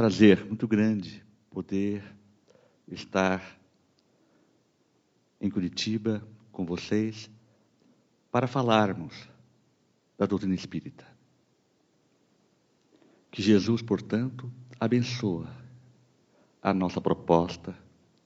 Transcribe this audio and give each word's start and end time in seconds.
prazer 0.00 0.46
muito 0.46 0.66
grande 0.66 1.22
poder 1.50 2.02
estar 2.88 3.60
em 5.38 5.50
Curitiba 5.50 6.26
com 6.50 6.64
vocês 6.64 7.30
para 8.30 8.46
falarmos 8.46 9.28
da 10.16 10.24
doutrina 10.24 10.54
espírita. 10.54 11.06
Que 13.30 13.42
Jesus, 13.42 13.82
portanto, 13.82 14.50
abençoa 14.80 15.54
a 16.62 16.72
nossa 16.72 16.98
proposta 16.98 17.76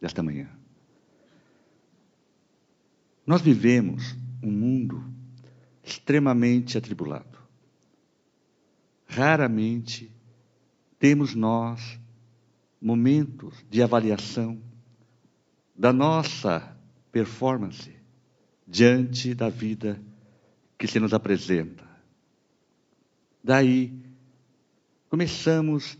desta 0.00 0.22
manhã. 0.22 0.48
Nós 3.26 3.42
vivemos 3.42 4.14
um 4.40 4.52
mundo 4.52 5.12
extremamente 5.82 6.78
atribulado. 6.78 7.36
Raramente 9.08 10.13
temos 11.04 11.34
nós 11.34 12.00
momentos 12.80 13.62
de 13.68 13.82
avaliação 13.82 14.58
da 15.76 15.92
nossa 15.92 16.74
performance 17.12 17.94
diante 18.66 19.34
da 19.34 19.50
vida 19.50 20.00
que 20.78 20.86
se 20.86 20.98
nos 20.98 21.12
apresenta. 21.12 21.86
Daí, 23.42 23.92
começamos 25.10 25.98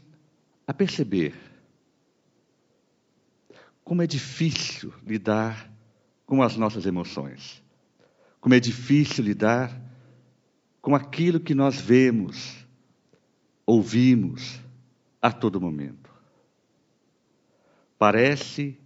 a 0.67 0.73
perceber 0.73 1.35
como 3.85 4.01
é 4.01 4.07
difícil 4.07 4.91
lidar 5.07 5.71
com 6.25 6.43
as 6.43 6.57
nossas 6.57 6.87
emoções, 6.87 7.63
como 8.41 8.55
é 8.55 8.59
difícil 8.59 9.23
lidar 9.23 9.71
com 10.81 10.95
aquilo 10.95 11.41
que 11.41 11.55
nós 11.55 11.79
vemos, 11.79 12.67
ouvimos 13.67 14.64
a 15.25 15.33
todo 15.33 15.59
momento. 15.59 16.13
Parece 17.99 18.79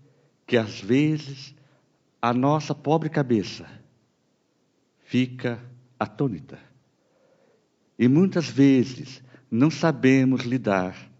que 0.46 0.56
às 0.56 0.80
vezes 0.80 1.52
a 2.22 2.32
nossa 2.32 2.72
pobre 2.72 3.10
cabeça 3.10 3.68
fica 5.00 5.60
atônita. 5.98 6.60
E 7.98 8.06
muitas 8.06 8.48
vezes 8.48 9.20
não 9.50 9.68
sabemos 9.68 10.42
lidar 10.42 11.10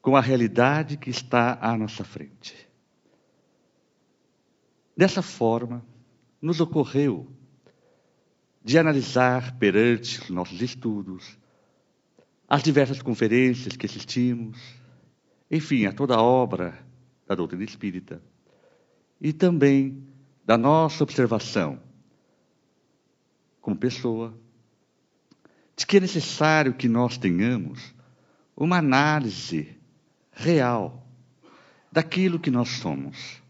com 0.00 0.14
a 0.14 0.20
realidade 0.20 0.96
que 0.96 1.10
está 1.10 1.58
à 1.60 1.76
nossa 1.76 2.04
frente. 2.04 2.54
Dessa 4.96 5.22
forma, 5.22 5.84
nos 6.40 6.60
ocorreu 6.60 7.26
de 8.62 8.78
analisar 8.78 9.58
perante 9.58 10.20
os 10.20 10.30
nossos 10.30 10.62
estudos, 10.62 11.36
as 12.52 12.62
diversas 12.62 13.00
conferências 13.00 13.78
que 13.78 13.86
assistimos, 13.86 14.58
enfim, 15.50 15.86
a 15.86 15.92
toda 15.92 16.16
a 16.16 16.22
obra 16.22 16.78
da 17.26 17.34
doutrina 17.34 17.64
espírita, 17.64 18.22
e 19.18 19.32
também 19.32 20.06
da 20.44 20.58
nossa 20.58 21.02
observação 21.02 21.80
como 23.58 23.74
pessoa, 23.74 24.38
de 25.74 25.86
que 25.86 25.96
é 25.96 26.00
necessário 26.00 26.74
que 26.74 26.90
nós 26.90 27.16
tenhamos 27.16 27.94
uma 28.54 28.76
análise 28.76 29.74
real 30.30 31.06
daquilo 31.90 32.38
que 32.38 32.50
nós 32.50 32.68
somos. 32.68 33.42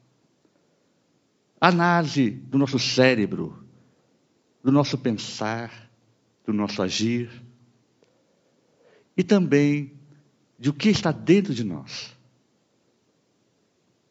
Análise 1.61 2.31
do 2.31 2.57
nosso 2.57 2.79
cérebro, 2.79 3.67
do 4.63 4.71
nosso 4.71 4.97
pensar, 4.97 5.91
do 6.47 6.53
nosso 6.53 6.81
agir 6.81 7.51
e 9.17 9.23
também 9.23 9.93
de 10.59 10.71
o 10.71 10.73
que 10.73 10.89
está 10.89 11.13
dentro 11.13 11.53
de 11.55 11.65
nós, 11.65 12.17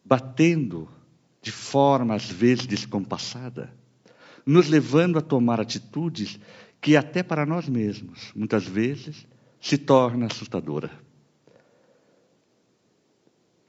batendo 0.04 0.90
de 1.42 1.52
forma 1.52 2.16
às 2.16 2.30
vezes 2.30 2.68
descompassada, 2.68 3.74
nos 4.46 4.68
levando 4.68 5.18
a 5.18 5.22
tomar 5.22 5.60
atitudes 5.60 6.40
que 6.80 6.98
até 6.98 7.24
para 7.24 7.46
nós 7.46 7.70
mesmos, 7.70 8.32
muitas 8.36 8.66
vezes, 8.66 9.26
se 9.60 9.78
torna 9.78 10.26
assustadora. 10.26 10.92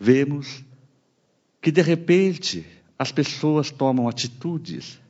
Vemos 0.01 0.65
que 1.61 1.71
de 1.71 1.83
repente 1.83 2.67
as 2.99 3.13
pessoas 3.13 3.71
tomam 3.71 4.09
atitudes 4.09 5.01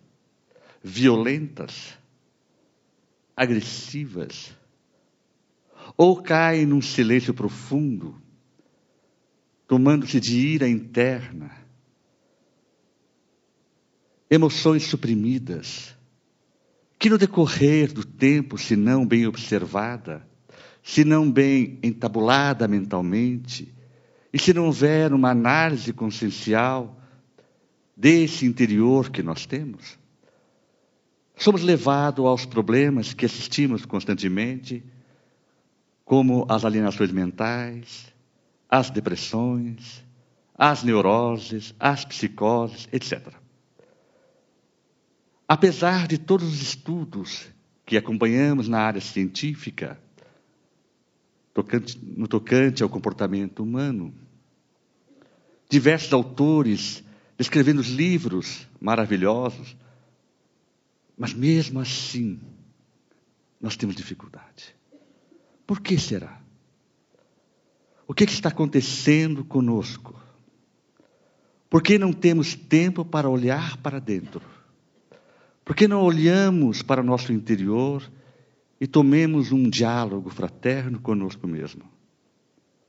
violentas, 0.82 1.96
agressivas, 3.36 4.54
ou 5.96 6.22
caem 6.22 6.66
num 6.66 6.80
silêncio 6.80 7.34
profundo, 7.34 8.20
tomando-se 9.66 10.20
de 10.20 10.38
ira 10.38 10.68
interna, 10.68 11.50
emoções 14.30 14.84
suprimidas, 14.84 15.96
que 16.98 17.10
no 17.10 17.18
decorrer 17.18 17.92
do 17.92 18.04
tempo, 18.04 18.56
se 18.56 18.76
não 18.76 19.06
bem 19.06 19.26
observada, 19.26 20.26
se 20.82 21.04
não 21.04 21.30
bem 21.30 21.78
entabulada 21.82 22.66
mentalmente, 22.66 23.74
e 24.32 24.38
se 24.38 24.54
não 24.54 24.66
houver 24.66 25.12
uma 25.12 25.30
análise 25.30 25.92
consciencial 25.92 26.98
desse 27.96 28.46
interior 28.46 29.10
que 29.10 29.22
nós 29.22 29.46
temos, 29.46 29.98
somos 31.36 31.62
levados 31.62 32.24
aos 32.24 32.46
problemas 32.46 33.12
que 33.12 33.26
assistimos 33.26 33.84
constantemente, 33.84 34.82
como 36.12 36.44
as 36.46 36.62
alienações 36.62 37.10
mentais, 37.10 38.12
as 38.68 38.90
depressões, 38.90 40.04
as 40.54 40.84
neuroses, 40.84 41.74
as 41.80 42.04
psicoses, 42.04 42.86
etc. 42.92 43.28
Apesar 45.48 46.06
de 46.06 46.18
todos 46.18 46.46
os 46.46 46.60
estudos 46.60 47.48
que 47.86 47.96
acompanhamos 47.96 48.68
na 48.68 48.80
área 48.80 49.00
científica, 49.00 49.98
no 52.14 52.28
tocante 52.28 52.82
ao 52.82 52.90
comportamento 52.90 53.62
humano, 53.62 54.14
diversos 55.66 56.12
autores 56.12 57.02
escrevendo 57.38 57.80
livros 57.80 58.68
maravilhosos, 58.78 59.74
mas 61.16 61.32
mesmo 61.32 61.80
assim, 61.80 62.38
nós 63.58 63.78
temos 63.78 63.96
dificuldade. 63.96 64.81
Por 65.72 65.80
que 65.80 65.98
será? 65.98 66.38
O 68.06 68.12
que, 68.12 68.26
que 68.26 68.32
está 68.34 68.50
acontecendo 68.50 69.42
conosco? 69.42 70.22
Por 71.70 71.82
que 71.82 71.98
não 71.98 72.12
temos 72.12 72.54
tempo 72.54 73.06
para 73.06 73.26
olhar 73.26 73.78
para 73.78 73.98
dentro? 73.98 74.42
Por 75.64 75.74
que 75.74 75.88
não 75.88 76.02
olhamos 76.02 76.82
para 76.82 77.00
o 77.00 77.04
nosso 77.04 77.32
interior 77.32 78.06
e 78.78 78.86
tomemos 78.86 79.50
um 79.50 79.70
diálogo 79.70 80.28
fraterno 80.28 81.00
conosco 81.00 81.48
mesmo? 81.48 81.90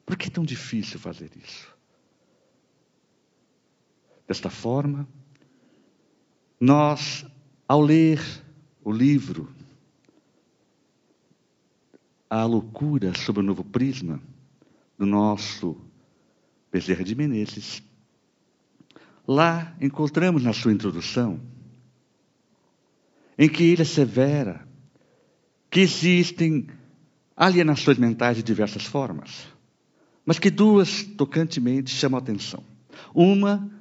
Por 0.06 0.18
que 0.18 0.28
é 0.28 0.30
tão 0.30 0.44
difícil 0.44 1.00
fazer 1.00 1.32
isso? 1.42 1.74
Desta 4.28 4.50
forma, 4.50 5.08
nós, 6.60 7.26
ao 7.66 7.80
ler 7.80 8.20
o 8.84 8.92
livro 8.92 9.53
A 12.36 12.46
Loucura 12.46 13.14
sob 13.14 13.42
o 13.42 13.44
Novo 13.44 13.64
Prisma, 13.64 14.20
do 14.98 15.06
nosso 15.06 15.78
Bezerra 16.72 17.04
de 17.04 17.14
Menezes, 17.14 17.84
lá 19.28 19.78
encontramos 19.80 20.42
na 20.42 20.52
sua 20.52 20.74
introdução, 20.74 21.40
em 23.38 23.48
que 23.48 23.62
ele 23.62 23.84
assevera 23.84 24.68
que 25.70 25.82
existem 25.82 26.66
alienações 27.38 28.00
mentais 28.00 28.38
de 28.38 28.42
diversas 28.42 28.84
formas, 28.84 29.46
mas 30.26 30.40
que 30.40 30.50
duas 30.50 31.04
tocantemente 31.04 31.92
chamam 31.92 32.18
a 32.18 32.20
atenção. 32.24 32.64
Uma 33.14 33.72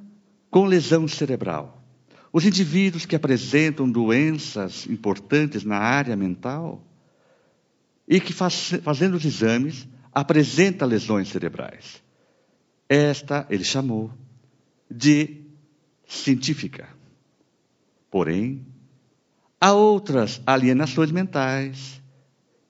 com 0.50 0.66
lesão 0.66 1.08
cerebral. 1.08 1.82
Os 2.30 2.44
indivíduos 2.44 3.06
que 3.06 3.16
apresentam 3.16 3.90
doenças 3.90 4.86
importantes 4.86 5.64
na 5.64 5.78
área 5.78 6.14
mental 6.14 6.86
e 8.06 8.20
que, 8.20 8.32
faz, 8.32 8.72
fazendo 8.82 9.14
os 9.14 9.24
exames, 9.24 9.88
apresenta 10.12 10.84
lesões 10.84 11.28
cerebrais. 11.28 12.02
Esta 12.88 13.46
ele 13.48 13.64
chamou 13.64 14.12
de 14.90 15.42
científica. 16.06 16.88
Porém, 18.10 18.66
há 19.60 19.72
outras 19.72 20.42
alienações 20.46 21.10
mentais, 21.10 22.02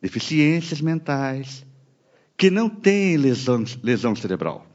deficiências 0.00 0.80
mentais, 0.80 1.66
que 2.36 2.50
não 2.50 2.68
têm 2.68 3.16
lesão, 3.16 3.64
lesão 3.82 4.14
cerebral. 4.14 4.66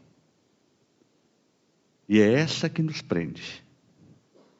E 2.10 2.20
é 2.20 2.34
essa 2.34 2.70
que 2.70 2.82
nos 2.82 3.02
prende. 3.02 3.64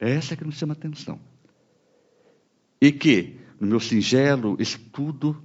É 0.00 0.10
essa 0.10 0.36
que 0.36 0.44
nos 0.44 0.56
chama 0.56 0.74
atenção. 0.74 1.18
E 2.80 2.92
que, 2.92 3.36
no 3.60 3.66
meu 3.66 3.80
singelo 3.80 4.56
estudo 4.60 5.42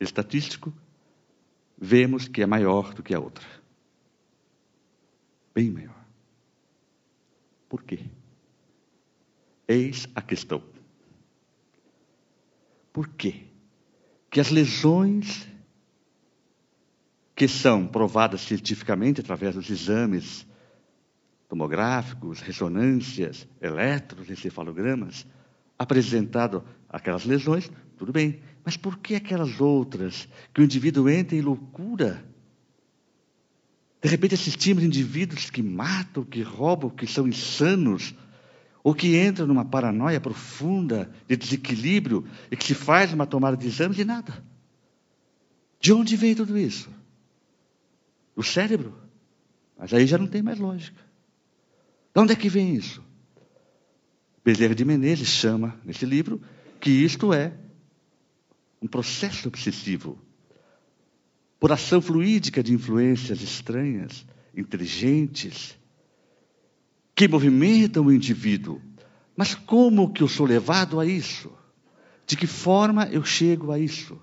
estatístico, 0.00 0.72
vemos 1.76 2.28
que 2.28 2.42
é 2.42 2.46
maior 2.46 2.94
do 2.94 3.02
que 3.02 3.14
a 3.14 3.20
outra. 3.20 3.46
Bem 5.54 5.70
maior. 5.70 6.04
Por 7.68 7.82
quê? 7.82 8.00
Eis 9.66 10.06
a 10.14 10.22
questão. 10.22 10.62
Por 12.92 13.08
quê? 13.08 13.44
Que 14.30 14.40
as 14.40 14.50
lesões 14.50 15.46
que 17.34 17.46
são 17.46 17.86
provadas 17.86 18.40
cientificamente 18.40 19.20
através 19.20 19.54
dos 19.54 19.70
exames 19.70 20.46
tomográficos, 21.48 22.40
ressonâncias, 22.40 23.48
eletroencefalogramas, 23.60 25.26
apresentado 25.78 26.64
aquelas 26.88 27.24
lesões, 27.24 27.70
tudo 27.96 28.12
bem. 28.12 28.42
Mas 28.68 28.76
por 28.76 28.98
que 28.98 29.14
aquelas 29.14 29.62
outras 29.62 30.28
que 30.52 30.60
o 30.60 30.62
indivíduo 30.62 31.08
entra 31.08 31.34
em 31.34 31.40
loucura? 31.40 32.22
De 34.02 34.06
repente 34.10 34.34
assistimos 34.34 34.84
indivíduos 34.84 35.48
que 35.48 35.62
matam, 35.62 36.22
que 36.22 36.42
roubam, 36.42 36.90
que 36.90 37.06
são 37.06 37.26
insanos, 37.26 38.14
ou 38.84 38.94
que 38.94 39.18
entram 39.18 39.46
numa 39.46 39.64
paranoia 39.64 40.20
profunda 40.20 41.10
de 41.26 41.34
desequilíbrio 41.34 42.26
e 42.50 42.56
que 42.58 42.64
se 42.66 42.74
faz 42.74 43.10
uma 43.10 43.26
tomada 43.26 43.56
de 43.56 43.66
exames 43.66 43.98
e 43.98 44.04
nada. 44.04 44.44
De 45.80 45.90
onde 45.90 46.14
vem 46.14 46.34
tudo 46.34 46.58
isso? 46.58 46.90
Do 48.36 48.42
cérebro. 48.42 48.98
Mas 49.78 49.94
aí 49.94 50.06
já 50.06 50.18
não 50.18 50.26
tem 50.26 50.42
mais 50.42 50.58
lógica. 50.58 51.00
De 52.14 52.20
onde 52.20 52.34
é 52.34 52.36
que 52.36 52.50
vem 52.50 52.74
isso? 52.74 53.02
Bezerra 54.44 54.74
de 54.74 54.84
Menezes 54.84 55.28
chama, 55.28 55.80
nesse 55.86 56.04
livro, 56.04 56.38
que 56.78 56.90
isto 56.90 57.32
é 57.32 57.54
um 58.80 58.86
processo 58.86 59.48
obsessivo 59.48 60.18
por 61.58 61.72
ação 61.72 62.00
fluídica 62.00 62.62
de 62.62 62.72
influências 62.72 63.42
estranhas, 63.42 64.24
inteligentes, 64.56 65.76
que 67.14 67.26
movimentam 67.26 68.06
o 68.06 68.12
indivíduo. 68.12 68.80
Mas 69.36 69.54
como 69.54 70.12
que 70.12 70.22
eu 70.22 70.28
sou 70.28 70.46
levado 70.46 71.00
a 71.00 71.06
isso? 71.06 71.52
De 72.26 72.36
que 72.36 72.46
forma 72.46 73.08
eu 73.08 73.24
chego 73.24 73.72
a 73.72 73.78
isso? 73.78 74.20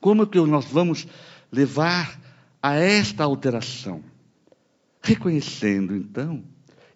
Como 0.00 0.26
que 0.26 0.40
nós 0.40 0.64
vamos 0.64 1.06
levar 1.50 2.20
a 2.60 2.74
esta 2.74 3.22
alteração? 3.22 4.02
Reconhecendo, 5.00 5.94
então, 5.94 6.44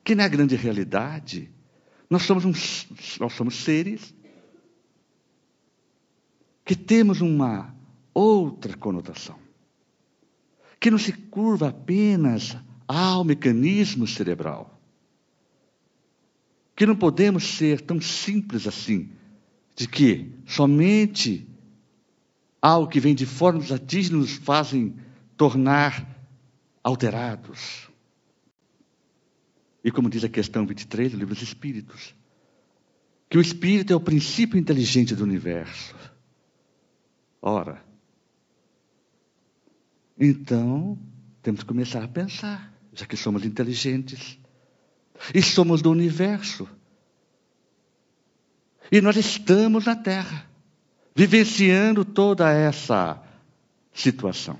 que 0.02 0.14
na 0.14 0.26
grande 0.26 0.56
realidade 0.56 1.50
nós 2.08 2.22
somos, 2.22 2.86
nós 3.20 3.32
somos 3.32 3.54
seres 3.56 4.14
que 6.66 6.74
temos 6.74 7.20
uma 7.20 7.72
outra 8.12 8.76
conotação, 8.76 9.38
que 10.80 10.90
não 10.90 10.98
se 10.98 11.12
curva 11.12 11.68
apenas 11.68 12.56
ao 12.88 13.22
mecanismo 13.22 14.04
cerebral, 14.04 14.76
que 16.74 16.84
não 16.84 16.96
podemos 16.96 17.44
ser 17.44 17.80
tão 17.80 18.00
simples 18.00 18.66
assim, 18.66 19.12
de 19.76 19.86
que 19.86 20.32
somente 20.44 21.46
algo 22.60 22.88
que 22.88 22.98
vem 22.98 23.14
de 23.14 23.26
fora 23.26 23.56
nos 23.56 23.70
atinge 23.70 24.12
nos 24.12 24.32
fazem 24.32 24.96
tornar 25.36 26.04
alterados. 26.82 27.88
E 29.84 29.92
como 29.92 30.10
diz 30.10 30.24
a 30.24 30.28
questão 30.28 30.66
23 30.66 31.12
do 31.12 31.18
livro 31.18 31.32
dos 31.32 31.44
Espíritos, 31.44 32.12
que 33.30 33.38
o 33.38 33.40
Espírito 33.40 33.92
é 33.92 33.96
o 33.96 34.00
princípio 34.00 34.58
inteligente 34.58 35.14
do 35.14 35.22
universo. 35.22 35.94
Ora, 37.48 37.80
então 40.18 40.98
temos 41.40 41.60
que 41.60 41.66
começar 41.68 42.02
a 42.02 42.08
pensar, 42.08 42.74
já 42.92 43.06
que 43.06 43.16
somos 43.16 43.44
inteligentes 43.44 44.36
e 45.32 45.40
somos 45.40 45.80
do 45.80 45.92
universo. 45.92 46.68
E 48.90 49.00
nós 49.00 49.14
estamos 49.14 49.84
na 49.84 49.94
Terra, 49.94 50.44
vivenciando 51.14 52.04
toda 52.04 52.50
essa 52.50 53.22
situação. 53.92 54.58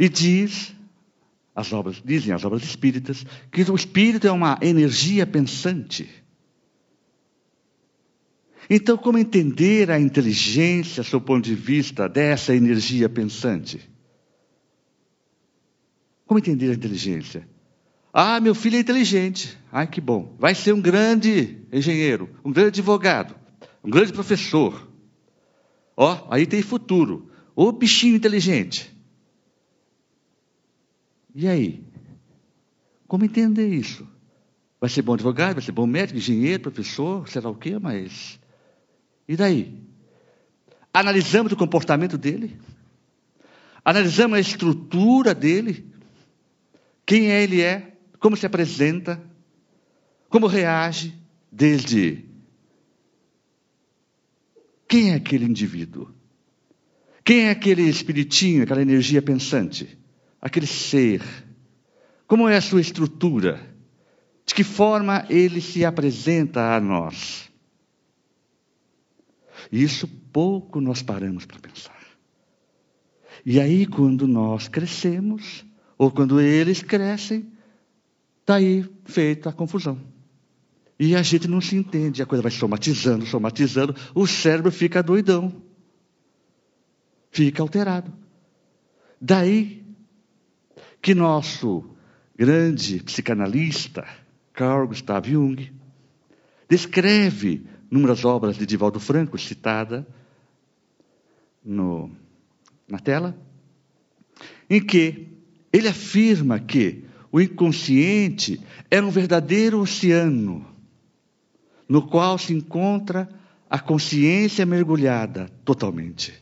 E 0.00 0.08
diz 0.08 0.74
as 1.54 1.72
obras, 1.72 2.02
dizem 2.04 2.34
as 2.34 2.44
obras 2.44 2.64
espíritas, 2.64 3.24
que 3.52 3.62
o 3.62 3.76
espírito 3.76 4.26
é 4.26 4.32
uma 4.32 4.58
energia 4.60 5.24
pensante. 5.24 6.25
Então, 8.68 8.96
como 8.96 9.18
entender 9.18 9.90
a 9.90 10.00
inteligência, 10.00 11.02
sob 11.02 11.24
ponto 11.24 11.44
de 11.44 11.54
vista 11.54 12.08
dessa 12.08 12.54
energia 12.54 13.08
pensante? 13.08 13.80
Como 16.26 16.38
entender 16.38 16.70
a 16.70 16.74
inteligência? 16.74 17.48
Ah, 18.12 18.40
meu 18.40 18.54
filho 18.54 18.76
é 18.76 18.80
inteligente. 18.80 19.56
Ai, 19.70 19.86
que 19.86 20.00
bom. 20.00 20.34
Vai 20.38 20.54
ser 20.54 20.72
um 20.72 20.80
grande 20.80 21.58
engenheiro, 21.72 22.30
um 22.44 22.50
grande 22.50 22.68
advogado, 22.68 23.36
um 23.84 23.90
grande 23.90 24.12
professor. 24.12 24.88
Ó, 25.96 26.26
aí 26.30 26.46
tem 26.46 26.62
futuro. 26.62 27.30
Ô 27.54 27.70
bichinho 27.70 28.16
inteligente. 28.16 28.92
E 31.34 31.46
aí? 31.46 31.84
Como 33.06 33.24
entender 33.24 33.68
isso? 33.68 34.08
Vai 34.80 34.90
ser 34.90 35.02
bom 35.02 35.14
advogado, 35.14 35.54
vai 35.54 35.62
ser 35.62 35.72
bom 35.72 35.86
médico, 35.86 36.18
engenheiro, 36.18 36.62
professor, 36.62 37.28
sei 37.28 37.40
lá 37.40 37.50
o 37.50 37.54
quê, 37.54 37.78
mas. 37.78 38.40
E 39.28 39.36
daí? 39.36 39.82
Analisamos 40.92 41.52
o 41.52 41.56
comportamento 41.56 42.16
dele, 42.16 42.58
analisamos 43.84 44.38
a 44.38 44.40
estrutura 44.40 45.34
dele, 45.34 45.92
quem 47.04 47.30
é 47.30 47.42
ele 47.42 47.60
é, 47.60 47.92
como 48.18 48.36
se 48.36 48.46
apresenta, 48.46 49.22
como 50.28 50.46
reage, 50.46 51.14
desde 51.52 52.24
quem 54.88 55.12
é 55.12 55.14
aquele 55.16 55.44
indivíduo? 55.44 56.14
Quem 57.22 57.46
é 57.46 57.50
aquele 57.50 57.82
espiritinho, 57.82 58.62
aquela 58.62 58.80
energia 58.80 59.20
pensante? 59.20 59.98
aquele 60.46 60.66
ser? 60.66 61.22
Como 62.26 62.48
é 62.48 62.56
a 62.56 62.60
sua 62.60 62.80
estrutura? 62.80 63.60
De 64.44 64.54
que 64.54 64.62
forma 64.62 65.26
ele 65.28 65.60
se 65.60 65.84
apresenta 65.84 66.76
a 66.76 66.80
nós? 66.80 67.50
Isso 69.70 70.06
pouco 70.32 70.80
nós 70.80 71.02
paramos 71.02 71.44
para 71.44 71.58
pensar. 71.58 71.96
E 73.44 73.60
aí, 73.60 73.86
quando 73.86 74.26
nós 74.26 74.68
crescemos, 74.68 75.64
ou 75.98 76.10
quando 76.10 76.40
eles 76.40 76.82
crescem, 76.82 77.50
está 78.40 78.56
aí 78.56 78.88
feita 79.04 79.50
a 79.50 79.52
confusão. 79.52 80.00
E 80.98 81.14
a 81.14 81.22
gente 81.22 81.46
não 81.46 81.60
se 81.60 81.76
entende, 81.76 82.22
a 82.22 82.26
coisa 82.26 82.42
vai 82.42 82.50
somatizando, 82.50 83.26
somatizando, 83.26 83.94
o 84.14 84.26
cérebro 84.26 84.72
fica 84.72 85.02
doidão, 85.02 85.62
fica 87.30 87.62
alterado. 87.62 88.12
Daí 89.20 89.84
que 91.02 91.14
nosso 91.14 91.84
grande 92.36 93.02
psicanalista, 93.02 94.06
Carl 94.52 94.88
Gustav 94.88 95.28
Jung, 95.28 95.72
descreve 96.68 97.66
numa 97.96 98.08
das 98.08 98.24
obras 98.24 98.56
de 98.56 98.66
Divaldo 98.66 99.00
Franco, 99.00 99.38
citada 99.38 100.06
no, 101.64 102.10
na 102.86 102.98
tela, 102.98 103.34
em 104.68 104.80
que 104.80 105.28
ele 105.72 105.88
afirma 105.88 106.60
que 106.60 107.04
o 107.32 107.40
inconsciente 107.40 108.60
é 108.90 109.00
um 109.00 109.10
verdadeiro 109.10 109.80
oceano, 109.80 110.66
no 111.88 112.06
qual 112.06 112.36
se 112.36 112.52
encontra 112.52 113.28
a 113.68 113.78
consciência 113.78 114.66
mergulhada 114.66 115.48
totalmente. 115.64 116.34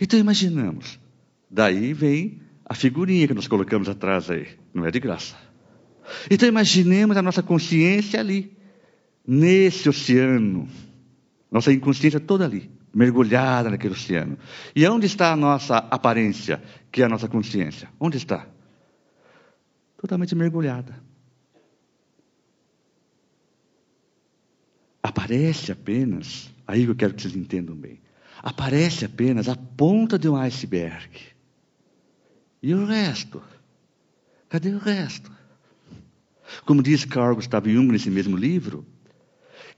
Então 0.00 0.18
imaginamos, 0.18 1.00
daí 1.50 1.92
vem 1.92 2.40
a 2.64 2.74
figurinha 2.74 3.26
que 3.26 3.34
nós 3.34 3.48
colocamos 3.48 3.88
atrás 3.88 4.30
aí. 4.30 4.46
Não 4.72 4.86
é 4.86 4.90
de 4.90 5.00
graça. 5.00 5.36
Então 6.30 6.48
imaginemos 6.48 7.16
a 7.16 7.22
nossa 7.22 7.42
consciência 7.42 8.20
ali, 8.20 8.56
nesse 9.26 9.88
oceano. 9.88 10.68
Nossa 11.52 11.70
inconsciência 11.70 12.18
toda 12.18 12.46
ali, 12.46 12.70
mergulhada 12.94 13.68
naquele 13.68 13.92
oceano. 13.92 14.38
E 14.74 14.88
onde 14.88 15.04
está 15.04 15.32
a 15.32 15.36
nossa 15.36 15.76
aparência, 15.76 16.62
que 16.90 17.02
é 17.02 17.04
a 17.04 17.08
nossa 17.10 17.28
consciência? 17.28 17.90
Onde 18.00 18.16
está? 18.16 18.46
Totalmente 19.98 20.34
mergulhada. 20.34 20.98
Aparece 25.02 25.70
apenas, 25.70 26.50
aí 26.66 26.84
eu 26.84 26.94
quero 26.94 27.12
que 27.12 27.20
vocês 27.20 27.36
entendam 27.36 27.76
bem, 27.76 28.00
aparece 28.42 29.04
apenas 29.04 29.46
a 29.46 29.54
ponta 29.54 30.18
de 30.18 30.30
um 30.30 30.36
iceberg. 30.36 31.20
E 32.62 32.72
o 32.72 32.86
resto? 32.86 33.42
Cadê 34.48 34.70
o 34.70 34.78
resto? 34.78 35.30
Como 36.64 36.82
diz 36.82 37.04
Carl 37.04 37.34
Gustav 37.34 37.68
Jung 37.68 37.92
nesse 37.92 38.10
mesmo 38.10 38.38
livro, 38.38 38.86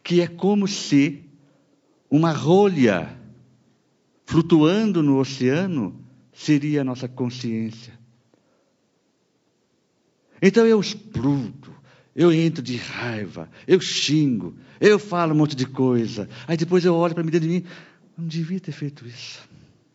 que 0.05 0.21
é 0.21 0.29
como 0.29 0.69
se 0.69 1.24
uma 2.15 2.31
rolha 2.31 3.19
flutuando 4.25 5.03
no 5.03 5.19
oceano 5.19 6.01
seria 6.33 6.83
a 6.83 6.85
nossa 6.85 7.09
consciência. 7.09 7.93
Então 10.41 10.65
eu 10.65 10.79
explodo, 10.79 11.75
eu 12.15 12.33
entro 12.33 12.63
de 12.63 12.77
raiva, 12.77 13.51
eu 13.67 13.81
xingo, 13.81 14.57
eu 14.81 14.97
falo 14.97 15.35
um 15.35 15.39
monte 15.39 15.57
de 15.57 15.67
coisa. 15.67 16.29
Aí 16.47 16.57
depois 16.57 16.85
eu 16.85 16.95
olho 16.95 17.15
para 17.15 17.25
mim 17.25 17.33
dentro 17.33 17.49
de 17.49 17.55
mim, 17.55 17.65
não 18.17 18.29
devia 18.29 18.61
ter 18.61 18.71
feito 18.71 19.05
isso. 19.05 19.49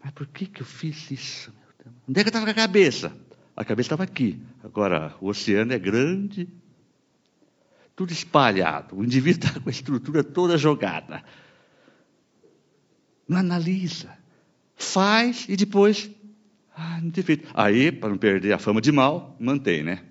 Mas 0.03 0.11
por 0.11 0.27
que, 0.27 0.45
que 0.45 0.61
eu 0.61 0.65
fiz 0.65 1.09
isso? 1.09 1.53
Onde 2.05 2.19
é 2.19 2.23
que 2.23 2.27
eu 2.27 2.31
estava 2.31 2.45
com 2.45 2.51
a 2.51 2.53
cabeça? 2.53 3.13
A 3.55 3.63
cabeça 3.63 3.87
estava 3.87 4.03
aqui. 4.03 4.41
Agora, 4.61 5.15
o 5.21 5.29
oceano 5.29 5.71
é 5.71 5.79
grande, 5.79 6.49
tudo 7.95 8.11
espalhado. 8.11 8.97
O 8.97 9.05
indivíduo 9.05 9.47
está 9.47 9.57
com 9.57 9.69
a 9.69 9.71
estrutura 9.71 10.21
toda 10.21 10.57
jogada. 10.57 11.23
Não 13.29 13.37
analisa. 13.37 14.09
Faz 14.75 15.45
e 15.47 15.55
depois. 15.55 16.09
Ah, 16.75 16.99
não 16.99 17.11
tem 17.11 17.23
feito. 17.23 17.47
Aí, 17.53 17.91
para 17.91 18.09
não 18.09 18.17
perder 18.17 18.53
a 18.53 18.57
fama 18.57 18.81
de 18.81 18.91
mal, 18.91 19.37
mantém, 19.39 19.83
né? 19.83 20.03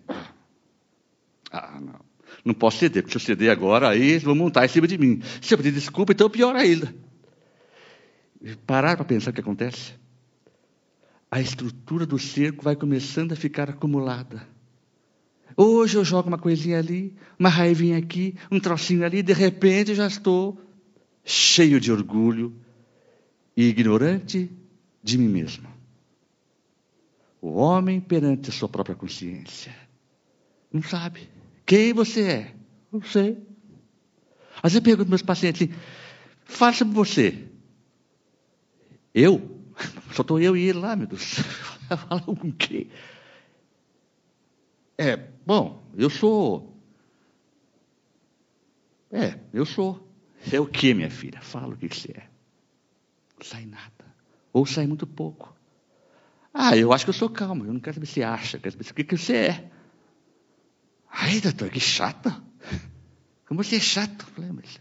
Ah, 1.51 1.81
não. 1.81 2.07
Não 2.45 2.55
posso 2.55 2.79
ceder, 2.79 3.03
porque 3.03 3.19
se 3.19 3.25
eu 3.25 3.27
ceder 3.27 3.51
agora, 3.51 3.89
aí 3.89 4.11
eles 4.11 4.23
vão 4.23 4.37
montar 4.37 4.65
em 4.65 4.69
cima 4.69 4.87
de 4.87 4.97
mim. 4.97 5.21
Se 5.41 5.53
eu 5.53 5.59
pedir 5.59 5.73
desculpa, 5.73 6.13
então 6.13 6.31
pior 6.31 6.55
ainda. 6.55 6.95
Parar 8.65 8.97
para 8.97 9.05
pensar 9.05 9.31
o 9.31 9.35
que 9.35 9.41
acontece. 9.41 9.95
A 11.31 11.41
estrutura 11.41 12.07
do 12.07 12.19
cerco 12.19 12.63
vai 12.63 12.77
começando 12.77 13.33
a 13.33 13.37
ficar 13.37 13.69
acumulada. 13.71 14.47
Hoje 15.57 15.97
eu 15.97 16.05
jogo 16.05 16.29
uma 16.29 16.39
coisinha 16.39 16.79
ali, 16.79 17.17
uma 17.39 17.49
raivinha 17.49 17.99
aqui, 17.99 18.37
um 18.51 18.61
trocinho 18.61 19.05
ali, 19.05 19.23
de 19.23 19.33
repente 19.33 19.95
já 19.95 20.07
estou 20.07 20.61
cheio 21.25 21.81
de 21.81 21.91
orgulho 21.91 22.55
e 23.59 23.71
ignorante 23.71 24.49
de 25.03 25.19
mim 25.19 25.27
mesmo. 25.27 25.69
O 27.41 27.55
homem 27.55 28.01
perante 28.01 28.51
a 28.51 28.53
sua 28.53 28.69
própria 28.69 28.95
consciência 28.95 29.75
não 30.73 30.81
sabe 30.81 31.29
quem 31.67 31.93
você 31.93 32.23
é. 32.23 32.55
Não 32.93 33.03
sei. 33.03 33.37
Às 34.63 34.73
vezes 34.73 34.77
eu 34.77 34.83
pergunto 34.83 35.09
meus 35.09 35.23
pacientes 35.23 35.69
assim, 36.49 36.73
sobre 36.73 36.95
você. 36.95 37.49
Eu? 39.13 39.61
Só 40.15 40.23
estou 40.23 40.39
eu 40.39 40.57
e 40.57 40.69
ele 40.69 40.79
lá, 40.79 40.95
meu 40.95 41.09
Deus. 41.09 41.41
Fala 42.09 42.23
com 42.23 42.53
quem? 42.53 42.89
É, 44.97 45.17
bom, 45.45 45.83
eu 45.97 46.09
sou. 46.09 46.81
É, 49.11 49.37
eu 49.53 49.67
sou. 49.67 50.09
É 50.53 50.61
o 50.61 50.67
que, 50.67 50.95
minha 50.95 51.11
filha? 51.11 51.41
Fala 51.41 51.75
o 51.75 51.77
que 51.77 51.89
você 51.89 52.13
é. 52.13 52.28
Sai 53.41 53.67
nada. 53.67 54.15
Ou 54.53 54.67
sai 54.67 54.87
muito 54.87 55.07
pouco. 55.07 55.55
Ah, 56.53 56.77
eu 56.77 56.93
acho 56.93 57.05
que 57.05 57.11
eu 57.11 57.15
sou 57.15 57.31
calmo. 57.31 57.65
Eu 57.65 57.73
não 57.73 57.81
quero 57.81 57.95
saber 57.95 58.07
se 58.07 58.23
acha, 58.23 58.59
quero 58.59 58.73
saber 58.73 58.91
o 58.91 58.95
que, 58.95 59.05
que 59.05 59.17
você 59.17 59.37
é. 59.37 59.71
Ai, 61.11 61.41
doutor, 61.41 61.71
que 61.71 61.81
chata. 61.81 62.43
Como 63.47 63.63
você 63.63 63.77
é 63.77 63.81
chato. 63.81 64.27
Mas 64.55 64.81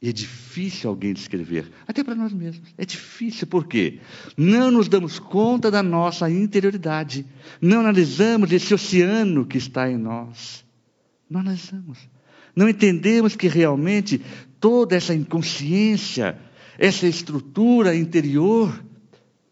e 0.00 0.10
é 0.10 0.12
difícil 0.12 0.90
alguém 0.90 1.14
descrever, 1.14 1.70
até 1.86 2.04
para 2.04 2.14
nós 2.14 2.32
mesmos. 2.32 2.68
É 2.76 2.84
difícil, 2.84 3.46
por 3.46 3.66
quê? 3.66 4.00
Não 4.36 4.70
nos 4.70 4.88
damos 4.88 5.18
conta 5.18 5.70
da 5.70 5.82
nossa 5.82 6.30
interioridade. 6.30 7.24
Não 7.60 7.80
analisamos 7.80 8.52
esse 8.52 8.74
oceano 8.74 9.46
que 9.46 9.56
está 9.56 9.90
em 9.90 9.96
nós. 9.96 10.64
Não 11.28 11.40
analisamos. 11.40 11.98
Não 12.54 12.68
entendemos 12.68 13.34
que 13.36 13.48
realmente 13.48 14.20
toda 14.60 14.94
essa 14.94 15.14
inconsciência, 15.14 16.38
essa 16.78 17.06
estrutura 17.06 17.94
interior, 17.94 18.68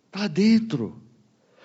está 0.06 0.20
lá 0.20 0.26
dentro. 0.28 1.00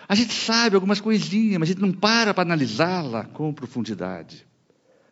A 0.07 0.15
gente 0.15 0.33
sabe 0.33 0.75
algumas 0.75 0.99
coisinhas, 0.99 1.59
mas 1.59 1.69
a 1.69 1.71
gente 1.73 1.81
não 1.81 1.91
para 1.91 2.33
para 2.33 2.43
analisá-la 2.43 3.25
com 3.25 3.53
profundidade. 3.53 4.47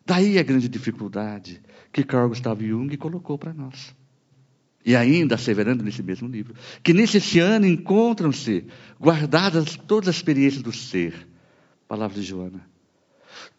Daí 0.05 0.39
a 0.39 0.43
grande 0.43 0.67
dificuldade 0.67 1.61
que 1.91 2.03
Carl 2.03 2.29
Gustav 2.29 2.61
Jung 2.61 2.95
colocou 2.97 3.37
para 3.37 3.53
nós. 3.53 3.93
E 4.85 4.95
ainda 4.95 5.35
asseverando 5.35 5.83
nesse 5.83 6.01
mesmo 6.01 6.29
livro, 6.29 6.55
que 6.81 6.93
nesse 6.93 7.17
oceano 7.17 7.65
encontram-se 7.65 8.65
guardadas 8.99 9.75
todas 9.75 10.07
as 10.07 10.15
experiências 10.15 10.63
do 10.63 10.71
ser. 10.71 11.27
Palavra 11.87 12.19
de 12.19 12.23
Joana. 12.25 12.65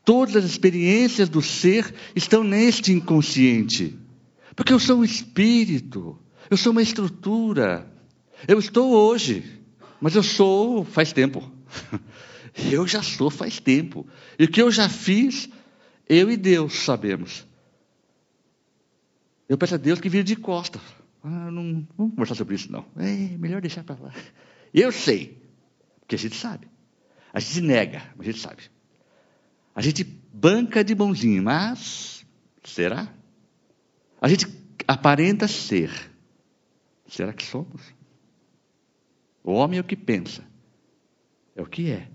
Todas 0.04 0.37
as 0.37 0.45
experiências 0.45 1.28
do 1.28 1.42
ser 1.42 1.95
estão 2.16 2.42
neste 2.42 2.92
inconsciente. 2.92 3.99
Porque 4.57 4.73
eu 4.73 4.78
sou 4.78 5.00
um 5.00 5.04
espírito, 5.04 6.18
eu 6.50 6.57
sou 6.57 6.73
uma 6.73 6.83
estrutura. 6.83 7.90
Eu 8.47 8.59
estou 8.59 8.93
hoje, 8.93 9.61
mas 10.00 10.14
eu 10.14 10.23
sou 10.23 10.85
faz 10.85 11.12
tempo. 11.12 11.50
Eu 12.73 12.88
já 12.88 13.02
sou 13.02 13.31
faz 13.31 13.61
tempo. 13.61 14.05
E 14.37 14.45
o 14.45 14.50
que 14.50 14.61
eu 14.61 14.69
já 14.69 14.88
fiz, 14.88 15.49
eu 16.09 16.28
e 16.28 16.37
Deus 16.37 16.75
sabemos. 16.81 17.47
Eu 19.49 19.57
peço 19.57 19.76
a 19.76 19.78
Deus 19.78 20.00
que 20.00 20.09
vire 20.09 20.25
de 20.25 20.35
costas. 20.35 20.83
Ah, 21.23 21.50
não 21.52 21.87
vamos 21.97 22.14
conversar 22.14 22.35
sobre 22.35 22.57
isso, 22.57 22.73
não. 22.73 22.85
É 22.97 23.38
melhor 23.38 23.61
deixar 23.61 23.85
para 23.85 23.97
lá. 24.00 24.12
Eu 24.75 24.90
sei, 24.90 25.40
porque 26.00 26.17
a 26.17 26.19
gente 26.19 26.35
sabe. 26.35 26.67
A 27.33 27.38
gente 27.38 27.61
nega, 27.61 28.02
mas 28.17 28.26
a 28.26 28.31
gente 28.33 28.40
sabe. 28.40 28.62
A 29.75 29.81
gente 29.81 30.02
banca 30.02 30.83
de 30.83 30.95
bonzinho, 30.95 31.43
mas 31.43 32.26
será? 32.64 33.09
A 34.21 34.28
gente 34.28 34.47
aparenta 34.87 35.47
ser. 35.47 36.07
Será 37.08 37.32
que 37.32 37.44
somos? 37.44 37.82
O 39.42 39.52
homem 39.52 39.78
é 39.78 39.80
o 39.80 39.84
que 39.84 39.96
pensa, 39.96 40.44
é 41.56 41.62
o 41.62 41.66
que 41.66 41.90
é, 41.90 42.08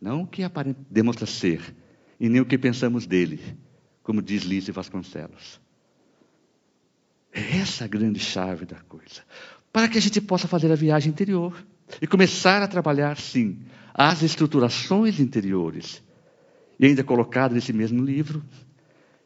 não 0.00 0.22
o 0.22 0.26
que 0.26 0.42
demonstra 0.88 1.26
ser 1.26 1.74
e 2.20 2.28
nem 2.28 2.40
o 2.40 2.46
que 2.46 2.56
pensamos 2.56 3.04
dele, 3.04 3.40
como 4.02 4.22
diz 4.22 4.44
Lícia 4.44 4.72
Vasconcelos. 4.72 5.60
É 7.32 7.58
essa 7.58 7.84
a 7.84 7.88
grande 7.88 8.20
chave 8.20 8.64
da 8.64 8.76
coisa. 8.76 9.22
Para 9.72 9.88
que 9.88 9.98
a 9.98 10.00
gente 10.00 10.20
possa 10.20 10.46
fazer 10.46 10.70
a 10.70 10.76
viagem 10.76 11.10
interior 11.10 11.66
e 12.00 12.06
começar 12.06 12.62
a 12.62 12.68
trabalhar, 12.68 13.16
sim, 13.16 13.58
as 13.92 14.22
estruturações 14.22 15.18
interiores. 15.18 16.02
E 16.78 16.86
ainda 16.86 17.02
colocado 17.02 17.54
nesse 17.54 17.72
mesmo 17.72 18.04
livro, 18.04 18.44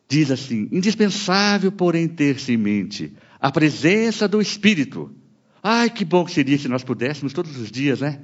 diz 0.09 0.31
assim: 0.31 0.69
indispensável, 0.71 1.71
porém, 1.71 2.09
ter-se 2.09 2.53
em 2.53 2.57
mente 2.57 3.15
a 3.47 3.53
presença 3.53 4.27
do 4.27 4.41
Espírito. 4.41 5.15
Ai, 5.63 5.89
que 5.89 6.05
bom 6.05 6.25
que 6.25 6.33
seria 6.33 6.59
se 6.59 6.67
nós 6.67 6.83
pudéssemos 6.83 7.33
todos 7.33 7.57
os 7.57 7.71
dias, 7.71 8.01
né? 8.01 8.21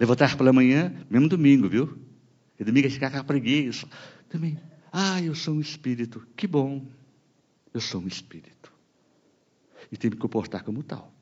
Levantar 0.00 0.36
pela 0.36 0.52
manhã, 0.52 0.92
mesmo 1.08 1.28
domingo, 1.28 1.68
viu? 1.68 1.96
E 2.58 2.64
domingo 2.64 2.88
a 2.88 2.90
gente 2.90 2.98
fica 2.98 3.22
preguiça. 3.22 3.86
Também, 4.28 4.58
ah, 4.92 5.22
eu 5.22 5.36
sou 5.36 5.54
um 5.54 5.60
espírito. 5.60 6.26
Que 6.36 6.48
bom. 6.48 6.84
Eu 7.72 7.80
sou 7.80 8.00
um 8.00 8.08
espírito. 8.08 8.72
E 9.92 9.96
tenho 9.96 10.10
que 10.10 10.16
me 10.16 10.20
comportar 10.20 10.64
como 10.64 10.82
tal. 10.82 11.14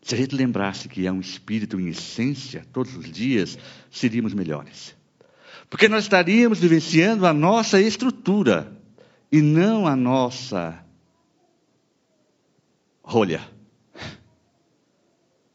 Se 0.00 0.14
a 0.14 0.18
gente 0.18 0.34
lembrasse 0.34 0.88
que 0.88 1.06
é 1.06 1.12
um 1.12 1.20
espírito 1.20 1.78
em 1.78 1.88
essência, 1.88 2.64
todos 2.72 2.96
os 2.96 3.12
dias, 3.12 3.58
seríamos 3.90 4.32
melhores. 4.32 4.96
Porque 5.68 5.86
nós 5.86 6.04
estaríamos 6.04 6.60
vivenciando 6.60 7.26
a 7.26 7.34
nossa 7.34 7.78
estrutura 7.78 8.74
e 9.30 9.42
não 9.42 9.86
a 9.86 9.94
nossa 9.94 10.82
rolha. 13.10 13.40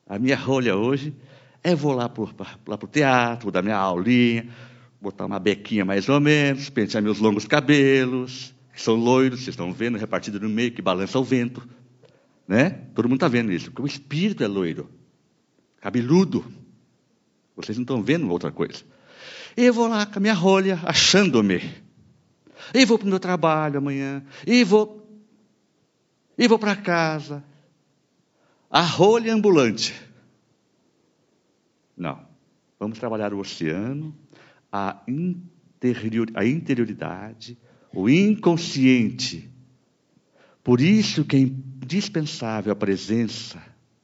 A 0.05 0.19
minha 0.19 0.35
rolha 0.35 0.75
hoje 0.75 1.15
é 1.63 1.73
vou 1.73 1.93
lá 1.93 2.09
para 2.09 2.23
o 2.23 2.87
teatro, 2.87 3.49
dar 3.49 3.61
minha 3.61 3.77
aulinha, 3.77 4.49
botar 5.01 5.25
uma 5.25 5.39
bequinha 5.39 5.85
mais 5.85 6.09
ou 6.09 6.19
menos, 6.19 6.69
pentear 6.69 7.01
meus 7.01 7.19
longos 7.19 7.47
cabelos, 7.47 8.53
que 8.73 8.81
são 8.81 8.95
loiros, 8.95 9.39
vocês 9.39 9.53
estão 9.53 9.71
vendo, 9.71 9.97
repartido 9.97 10.39
no 10.39 10.49
meio, 10.49 10.73
que 10.73 10.81
balança 10.81 11.17
o 11.17 11.23
vento. 11.23 11.65
Né? 12.45 12.69
Todo 12.93 13.07
mundo 13.07 13.15
está 13.15 13.29
vendo 13.29 13.51
isso, 13.51 13.71
porque 13.71 13.81
o 13.81 13.87
espírito 13.87 14.43
é 14.43 14.47
loiro, 14.47 14.89
cabeludo. 15.79 16.45
Vocês 17.55 17.77
não 17.77 17.83
estão 17.83 18.03
vendo 18.03 18.29
outra 18.29 18.51
coisa. 18.51 18.83
E 19.55 19.63
eu 19.63 19.73
vou 19.73 19.87
lá 19.87 20.05
com 20.05 20.19
a 20.19 20.21
minha 20.21 20.33
rolha, 20.33 20.77
achando-me. 20.83 21.61
E 22.73 22.85
vou 22.85 22.99
para 22.99 23.05
o 23.05 23.09
meu 23.09 23.19
trabalho 23.19 23.77
amanhã. 23.77 24.21
E 24.45 24.61
vou. 24.65 25.04
E 26.37 26.47
vou 26.47 26.59
para 26.59 26.75
casa. 26.75 27.43
A 28.69 28.81
rolha 28.81 29.33
ambulante. 29.33 29.93
Não. 31.95 32.25
Vamos 32.77 32.99
trabalhar 32.99 33.33
o 33.33 33.39
oceano, 33.39 34.13
a, 34.71 35.01
interior, 35.07 36.29
a 36.33 36.45
interioridade, 36.45 37.57
o 37.93 38.09
inconsciente. 38.09 39.49
Por 40.63 40.81
isso 40.81 41.23
que 41.23 41.37
é 41.37 41.39
indispensável 41.39 42.73
a 42.73 42.75
presença, 42.75 43.61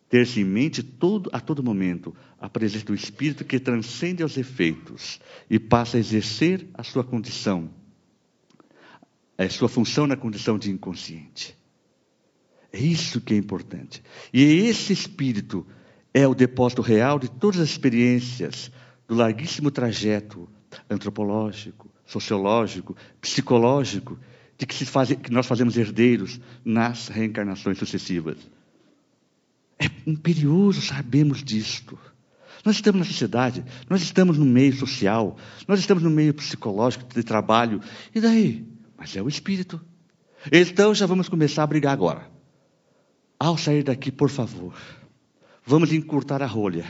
ter-se 0.08 0.40
em 0.40 0.46
mente 0.46 0.82
todo, 0.82 1.30
a 1.34 1.40
todo 1.40 1.64
momento 1.64 2.16
a 2.40 2.50
presença 2.50 2.86
do 2.86 2.96
Espírito 2.96 3.44
que 3.44 3.60
transcende 3.60 4.24
aos 4.24 4.38
efeitos 4.38 5.20
e 5.50 5.60
passa 5.60 5.98
a 5.98 6.00
exercer 6.00 6.68
a 6.74 6.84
sua 6.84 7.04
condição, 7.04 7.70
a 9.38 9.50
sua 9.50 9.68
função 9.68 10.08
na 10.08 10.16
condição 10.16 10.58
de 10.58 10.72
inconsciente. 10.72 11.56
É 12.74 12.80
isso 12.80 13.20
que 13.20 13.34
é 13.34 13.38
importante. 13.38 14.01
E 14.34 14.42
esse 14.42 14.94
Espírito 14.94 15.66
é 16.13 16.28
o 16.28 16.36
depósito 16.36 16.82
real 16.82 17.20
de 17.20 17.30
todas 17.30 17.60
as 17.60 17.70
experiências 17.70 18.72
do 19.08 19.16
larguíssimo 19.16 19.70
trajeto 19.70 20.48
antropológico, 20.90 21.90
sociológico, 22.06 22.96
psicológico, 23.20 24.18
de 24.58 24.66
que, 24.66 24.86
faz, 24.86 25.10
que 25.12 25.32
nós 25.32 25.48
fazemos 25.48 25.75
herdeiros 25.75 26.40
nas 26.63 27.08
reencarnações 27.08 27.78
sucessivas. 27.78 28.38
É 29.80 29.86
imperioso 30.06 30.82
sabemos 30.82 31.44
disto. 31.44 31.98
Nós 32.63 32.75
estamos 32.75 33.00
na 33.00 33.06
sociedade, 33.06 33.66
nós 33.90 34.04
estamos 34.04 34.38
no 34.38 34.46
meio 34.46 34.74
social, 34.74 35.36
nós 35.68 35.80
estamos 35.80 36.04
no 36.04 36.12
meio 36.12 36.34
psicológico 36.34 37.12
de 37.12 37.24
trabalho. 37.24 37.82
E 38.13 38.22
daí? 38.22 38.66
Mas 38.96 39.16
é 39.16 39.22
o 39.22 39.28
espírito. 39.28 39.82
Então 40.51 40.94
já 40.94 41.08
vamos 41.08 41.28
começar 41.28 41.63
a 41.63 41.68
brigar 41.68 41.92
agora. 41.92 42.30
Ao 43.43 43.57
sair 43.57 43.81
daqui, 43.81 44.12
por 44.12 44.29
favor, 44.29 44.75
vamos 45.65 45.91
encurtar 45.91 46.43
a 46.43 46.45
rolha. 46.45 46.86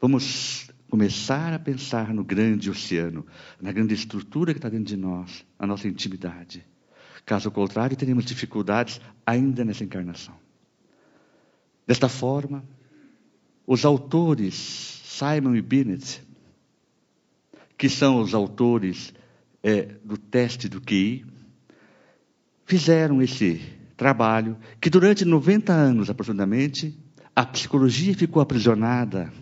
Vamos 0.00 0.72
começar 0.90 1.52
a 1.52 1.58
pensar 1.60 2.12
no 2.12 2.24
grande 2.24 2.68
oceano, 2.68 3.24
na 3.60 3.70
grande 3.70 3.94
estrutura 3.94 4.52
que 4.52 4.58
está 4.58 4.68
dentro 4.68 4.86
de 4.86 4.96
nós, 4.96 5.46
a 5.56 5.68
nossa 5.68 5.86
intimidade. 5.86 6.66
Caso 7.24 7.48
contrário, 7.52 7.96
teremos 7.96 8.24
dificuldades 8.24 9.00
ainda 9.24 9.64
nessa 9.64 9.84
encarnação. 9.84 10.34
Desta 11.86 12.08
forma, 12.08 12.64
os 13.64 13.84
autores 13.84 14.54
Simon 15.04 15.54
e 15.54 15.62
Binet, 15.62 16.26
que 17.78 17.88
são 17.88 18.20
os 18.20 18.34
autores 18.34 19.14
é, 19.62 19.82
do 20.02 20.18
teste 20.18 20.68
do 20.68 20.80
QI, 20.80 21.24
fizeram 22.66 23.22
esse 23.22 23.80
trabalho 24.02 24.56
que 24.80 24.90
durante 24.90 25.24
90 25.24 25.72
anos 25.72 26.10
aproximadamente, 26.10 26.98
a 27.36 27.46
psicologia 27.46 28.12
ficou 28.14 28.42
aprisionada 28.42 29.32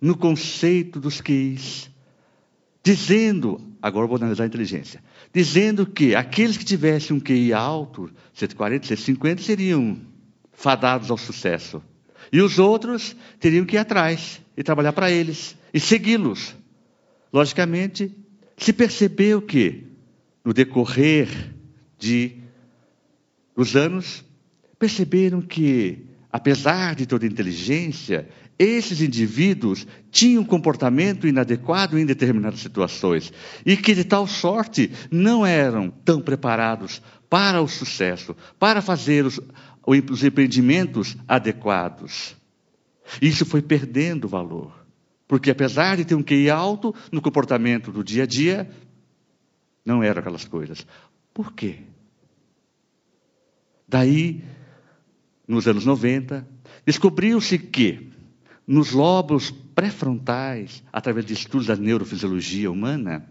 no 0.00 0.16
conceito 0.16 0.98
dos 0.98 1.20
QIs, 1.20 1.88
dizendo, 2.82 3.60
agora 3.80 4.08
vou 4.08 4.16
analisar 4.16 4.42
a 4.42 4.48
inteligência, 4.48 5.00
dizendo 5.32 5.86
que 5.86 6.16
aqueles 6.16 6.56
que 6.56 6.64
tivessem 6.64 7.16
um 7.16 7.20
QI 7.20 7.52
alto, 7.52 8.10
140, 8.34 8.88
150, 8.88 9.40
seriam 9.40 9.96
fadados 10.52 11.08
ao 11.08 11.16
sucesso. 11.16 11.80
E 12.32 12.40
os 12.40 12.58
outros 12.58 13.14
teriam 13.38 13.64
que 13.64 13.76
ir 13.76 13.78
atrás 13.78 14.42
e 14.56 14.64
trabalhar 14.64 14.92
para 14.92 15.12
eles 15.12 15.56
e 15.72 15.78
segui-los. 15.78 16.56
Logicamente, 17.32 18.12
se 18.56 18.72
percebeu 18.72 19.40
que, 19.40 19.84
no 20.44 20.52
decorrer 20.52 21.28
de 22.00 22.41
os 23.56 23.76
anos, 23.76 24.24
perceberam 24.78 25.40
que, 25.40 26.06
apesar 26.30 26.94
de 26.94 27.06
toda 27.06 27.26
inteligência, 27.26 28.28
esses 28.58 29.00
indivíduos 29.00 29.86
tinham 30.10 30.42
um 30.42 30.46
comportamento 30.46 31.26
inadequado 31.26 31.98
em 31.98 32.06
determinadas 32.06 32.60
situações 32.60 33.32
e 33.64 33.76
que, 33.76 33.94
de 33.94 34.04
tal 34.04 34.26
sorte, 34.26 34.90
não 35.10 35.44
eram 35.44 35.90
tão 35.90 36.20
preparados 36.20 37.02
para 37.28 37.62
o 37.62 37.68
sucesso, 37.68 38.36
para 38.58 38.82
fazer 38.82 39.24
os, 39.24 39.40
os 39.86 40.22
empreendimentos 40.22 41.16
adequados. 41.26 42.36
Isso 43.20 43.44
foi 43.44 43.62
perdendo 43.62 44.28
valor. 44.28 44.82
Porque 45.26 45.50
apesar 45.50 45.96
de 45.96 46.04
ter 46.04 46.14
um 46.14 46.22
QI 46.22 46.50
alto 46.50 46.94
no 47.10 47.22
comportamento 47.22 47.90
do 47.90 48.04
dia 48.04 48.24
a 48.24 48.26
dia, 48.26 48.70
não 49.84 50.02
eram 50.02 50.20
aquelas 50.20 50.44
coisas. 50.44 50.86
Por 51.32 51.52
quê? 51.52 51.78
Daí, 53.92 54.42
nos 55.46 55.68
anos 55.68 55.84
90, 55.84 56.48
descobriu-se 56.86 57.58
que 57.58 58.10
nos 58.66 58.92
lobos 58.92 59.50
pré-frontais, 59.50 60.82
através 60.90 61.26
de 61.26 61.34
estudos 61.34 61.66
da 61.66 61.76
neurofisiologia 61.76 62.70
humana, 62.70 63.30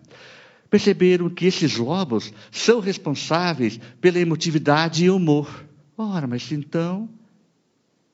perceberam 0.70 1.32
que 1.32 1.48
esses 1.48 1.78
lobos 1.78 2.32
são 2.52 2.80
responsáveis 2.80 3.80
pela 4.00 4.20
emotividade 4.20 5.04
e 5.04 5.10
humor. 5.10 5.66
Ora, 5.98 6.28
mas 6.28 6.52
então 6.52 7.10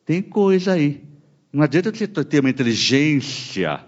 tem 0.06 0.22
coisa 0.22 0.72
aí. 0.72 1.04
Não 1.52 1.63
adianta 1.63 1.93
você 1.93 2.08
ter 2.08 2.39
uma 2.39 2.50
inteligência. 2.50 3.86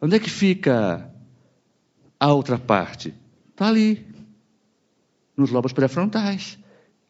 Onde 0.00 0.16
é 0.16 0.18
que 0.18 0.28
fica 0.28 1.08
a 2.18 2.32
outra 2.32 2.58
parte? 2.58 3.14
Está 3.50 3.68
ali, 3.68 4.04
nos 5.36 5.50
lobos 5.52 5.72
pré-frontais. 5.72 6.58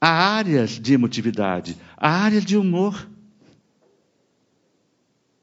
Há 0.07 0.37
áreas 0.37 0.79
de 0.79 0.95
emotividade, 0.95 1.77
há 1.97 2.09
áreas 2.09 2.45
de 2.45 2.57
humor. 2.57 3.11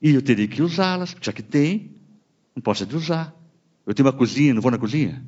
E 0.01 0.11
eu 0.11 0.21
teria 0.21 0.47
que 0.47 0.61
usá-las, 0.61 1.13
já 1.19 1.33
que 1.33 1.43
tem, 1.43 1.91
não 2.55 2.63
posso 2.63 2.85
de 2.85 2.95
usar. 2.95 3.35
Eu 3.85 3.93
tenho 3.93 4.07
uma 4.07 4.17
cozinha, 4.17 4.53
não 4.53 4.61
vou 4.61 4.71
na 4.71 4.77
cozinha? 4.77 5.21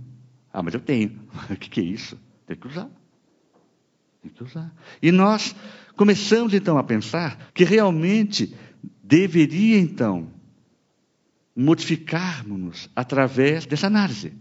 Ah, 0.53 0.63
mas 0.63 0.73
eu 0.73 0.79
tenho. 0.79 1.19
O 1.49 1.55
que, 1.59 1.69
que 1.69 1.81
é 1.81 1.83
isso? 1.83 2.17
Tem 2.47 2.55
que 2.55 2.65
usar. 2.65 2.89
Tem 4.21 4.31
que 4.31 4.41
usar. 4.41 4.73
E 5.01 5.11
nós 5.11 5.53
começamos 5.97 6.53
então 6.53 6.77
a 6.77 6.83
pensar 6.85 7.51
que 7.53 7.65
realmente 7.65 8.55
deveria 9.03 9.77
então 9.77 10.31
modificarmos-nos 11.53 12.89
através 12.95 13.65
dessa 13.65 13.87
análise. 13.87 14.31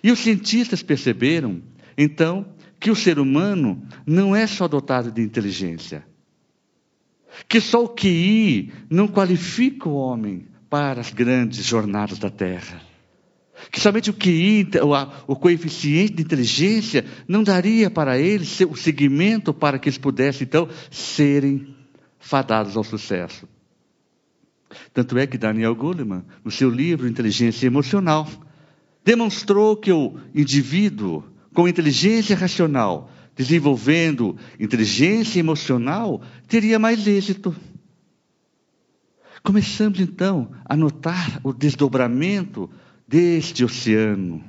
E 0.00 0.12
os 0.12 0.20
cientistas 0.20 0.80
perceberam, 0.80 1.60
então, 1.96 2.46
que 2.78 2.90
o 2.90 2.96
ser 2.96 3.18
humano 3.18 3.82
não 4.06 4.34
é 4.34 4.46
só 4.46 4.68
dotado 4.68 5.10
de 5.10 5.22
inteligência, 5.22 6.06
que 7.48 7.60
só 7.60 7.84
o 7.84 7.88
QI 7.88 8.72
não 8.90 9.08
qualifica 9.08 9.88
o 9.88 9.94
homem 9.94 10.46
para 10.68 11.00
as 11.00 11.12
grandes 11.12 11.64
jornadas 11.64 12.18
da 12.18 12.30
Terra 12.30 12.88
que 13.70 13.80
somente 13.80 14.10
o 14.10 14.14
QI, 14.14 14.68
o, 15.26 15.36
coeficiente 15.36 16.14
de 16.14 16.22
inteligência, 16.22 17.04
não 17.26 17.42
daria 17.42 17.90
para 17.90 18.18
eles 18.18 18.60
o 18.60 18.76
seguimento 18.76 19.52
para 19.52 19.78
que 19.78 19.88
eles 19.88 19.98
pudessem, 19.98 20.46
então, 20.46 20.68
serem 20.90 21.74
fadados 22.18 22.76
ao 22.76 22.84
sucesso. 22.84 23.48
Tanto 24.92 25.18
é 25.18 25.26
que 25.26 25.38
Daniel 25.38 25.74
Goleman, 25.74 26.24
no 26.44 26.50
seu 26.50 26.70
livro 26.70 27.08
Inteligência 27.08 27.66
Emocional, 27.66 28.28
demonstrou 29.04 29.76
que 29.76 29.90
o 29.90 30.18
indivíduo 30.34 31.24
com 31.58 31.66
inteligência 31.66 32.36
racional, 32.36 33.10
desenvolvendo 33.34 34.36
inteligência 34.60 35.40
emocional, 35.40 36.22
teria 36.46 36.78
mais 36.78 37.04
êxito. 37.04 37.52
Começamos 39.42 39.98
então 39.98 40.52
a 40.64 40.76
notar 40.76 41.40
o 41.42 41.52
desdobramento 41.52 42.70
deste 43.08 43.64
oceano, 43.64 44.40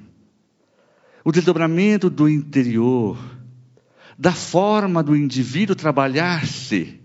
o 1.26 1.32
desdobramento 1.32 2.12
do 2.12 2.30
interior, 2.30 3.18
da 4.16 4.32
forma 4.32 5.02
do 5.02 5.16
indivíduo 5.16 5.76
trabalhar-se 5.76 7.02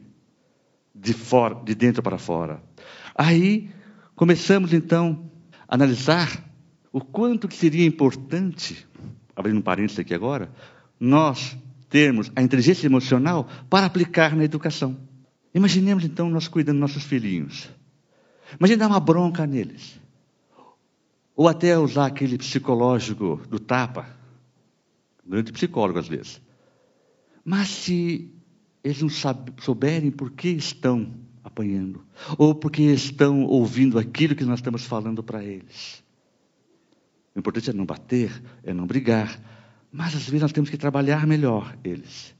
de, 0.94 1.16
de 1.64 1.74
dentro 1.74 2.02
para 2.02 2.18
fora. 2.18 2.62
Aí 3.14 3.70
começamos 4.14 4.74
então 4.74 5.30
a 5.66 5.76
analisar 5.76 6.44
o 6.92 7.00
quanto 7.00 7.48
que 7.48 7.56
seria 7.56 7.86
importante, 7.86 8.86
abrindo 9.36 9.58
um 9.58 9.62
parênteses 9.62 9.98
aqui 9.98 10.14
agora, 10.14 10.50
nós 10.98 11.56
termos 11.88 12.30
a 12.34 12.42
inteligência 12.42 12.86
emocional 12.86 13.48
para 13.68 13.86
aplicar 13.86 14.34
na 14.34 14.44
educação. 14.44 14.96
Imaginemos 15.54 16.04
então 16.04 16.28
nós 16.28 16.48
cuidando 16.48 16.80
dos 16.80 16.92
nossos 16.92 17.04
filhinhos. 17.04 17.68
Imagine 18.58 18.78
dar 18.78 18.88
uma 18.88 19.00
bronca 19.00 19.46
neles. 19.46 20.00
Ou 21.36 21.48
até 21.48 21.76
usar 21.78 22.06
aquele 22.06 22.38
psicológico 22.38 23.40
do 23.48 23.58
tapa, 23.58 24.08
grande 25.26 25.52
psicólogo 25.52 25.98
às 25.98 26.06
vezes. 26.06 26.40
Mas 27.44 27.68
se 27.68 28.32
eles 28.82 29.00
não 29.02 29.08
souberem 29.58 30.10
por 30.10 30.30
que 30.30 30.48
estão 30.48 31.12
apanhando, 31.42 32.04
ou 32.38 32.54
porque 32.54 32.82
estão 32.82 33.44
ouvindo 33.44 33.98
aquilo 33.98 34.34
que 34.34 34.44
nós 34.44 34.58
estamos 34.58 34.84
falando 34.84 35.22
para 35.22 35.42
eles. 35.42 36.03
O 37.34 37.38
importante 37.38 37.70
é 37.70 37.72
não 37.72 37.84
bater, 37.84 38.42
é 38.62 38.72
não 38.72 38.86
brigar, 38.86 39.40
mas 39.90 40.14
às 40.14 40.24
vezes 40.24 40.42
nós 40.42 40.52
temos 40.52 40.70
que 40.70 40.76
trabalhar 40.76 41.26
melhor 41.26 41.76
eles 41.82 42.34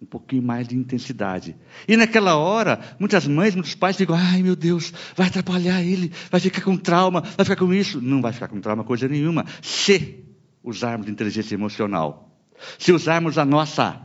um 0.00 0.04
pouquinho 0.04 0.42
mais 0.42 0.68
de 0.68 0.76
intensidade. 0.76 1.56
E 1.88 1.96
naquela 1.96 2.36
hora, 2.36 2.80
muitas 2.98 3.26
mães, 3.26 3.54
muitos 3.54 3.74
pais 3.74 3.96
ficam, 3.96 4.14
ai 4.14 4.42
meu 4.42 4.54
Deus, 4.54 4.92
vai 5.14 5.28
atrapalhar 5.28 5.82
ele, 5.82 6.12
vai 6.30 6.40
ficar 6.40 6.62
com 6.62 6.76
trauma, 6.76 7.22
vai 7.22 7.44
ficar 7.44 7.56
com 7.56 7.72
isso. 7.72 8.00
Não 8.00 8.20
vai 8.20 8.32
ficar 8.32 8.48
com 8.48 8.60
trauma 8.60 8.84
coisa 8.84 9.08
nenhuma, 9.08 9.46
se 9.62 10.24
usarmos 10.62 11.08
inteligência 11.08 11.54
emocional. 11.54 12.30
Se 12.78 12.92
usarmos 12.92 13.38
a 13.38 13.44
nossa 13.44 14.02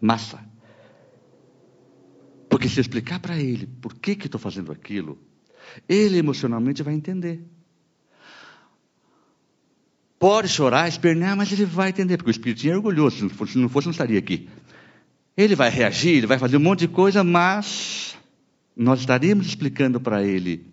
massa. 0.00 0.38
Porque 2.48 2.68
se 2.68 2.78
eu 2.78 2.82
explicar 2.82 3.20
para 3.20 3.38
ele 3.38 3.66
por 3.66 3.94
que, 3.94 4.14
que 4.14 4.26
estou 4.26 4.40
fazendo 4.40 4.70
aquilo, 4.70 5.18
ele 5.88 6.18
emocionalmente 6.18 6.82
vai 6.82 6.94
entender. 6.94 7.44
Pode 10.24 10.48
chorar, 10.48 10.88
espernear, 10.88 11.36
mas 11.36 11.52
ele 11.52 11.66
vai 11.66 11.90
entender, 11.90 12.16
porque 12.16 12.30
o 12.30 12.32
Espírito 12.32 12.66
é 12.66 12.74
orgulhoso, 12.74 13.16
se 13.16 13.22
não 13.58 13.68
fosse, 13.68 13.86
não 13.86 13.90
estaria 13.90 14.18
aqui. 14.18 14.48
Ele 15.36 15.54
vai 15.54 15.68
reagir, 15.68 16.16
ele 16.16 16.26
vai 16.26 16.38
fazer 16.38 16.56
um 16.56 16.60
monte 16.60 16.78
de 16.78 16.88
coisa, 16.88 17.22
mas 17.22 18.16
nós 18.74 19.00
estaremos 19.00 19.46
explicando 19.46 20.00
para 20.00 20.24
ele 20.24 20.66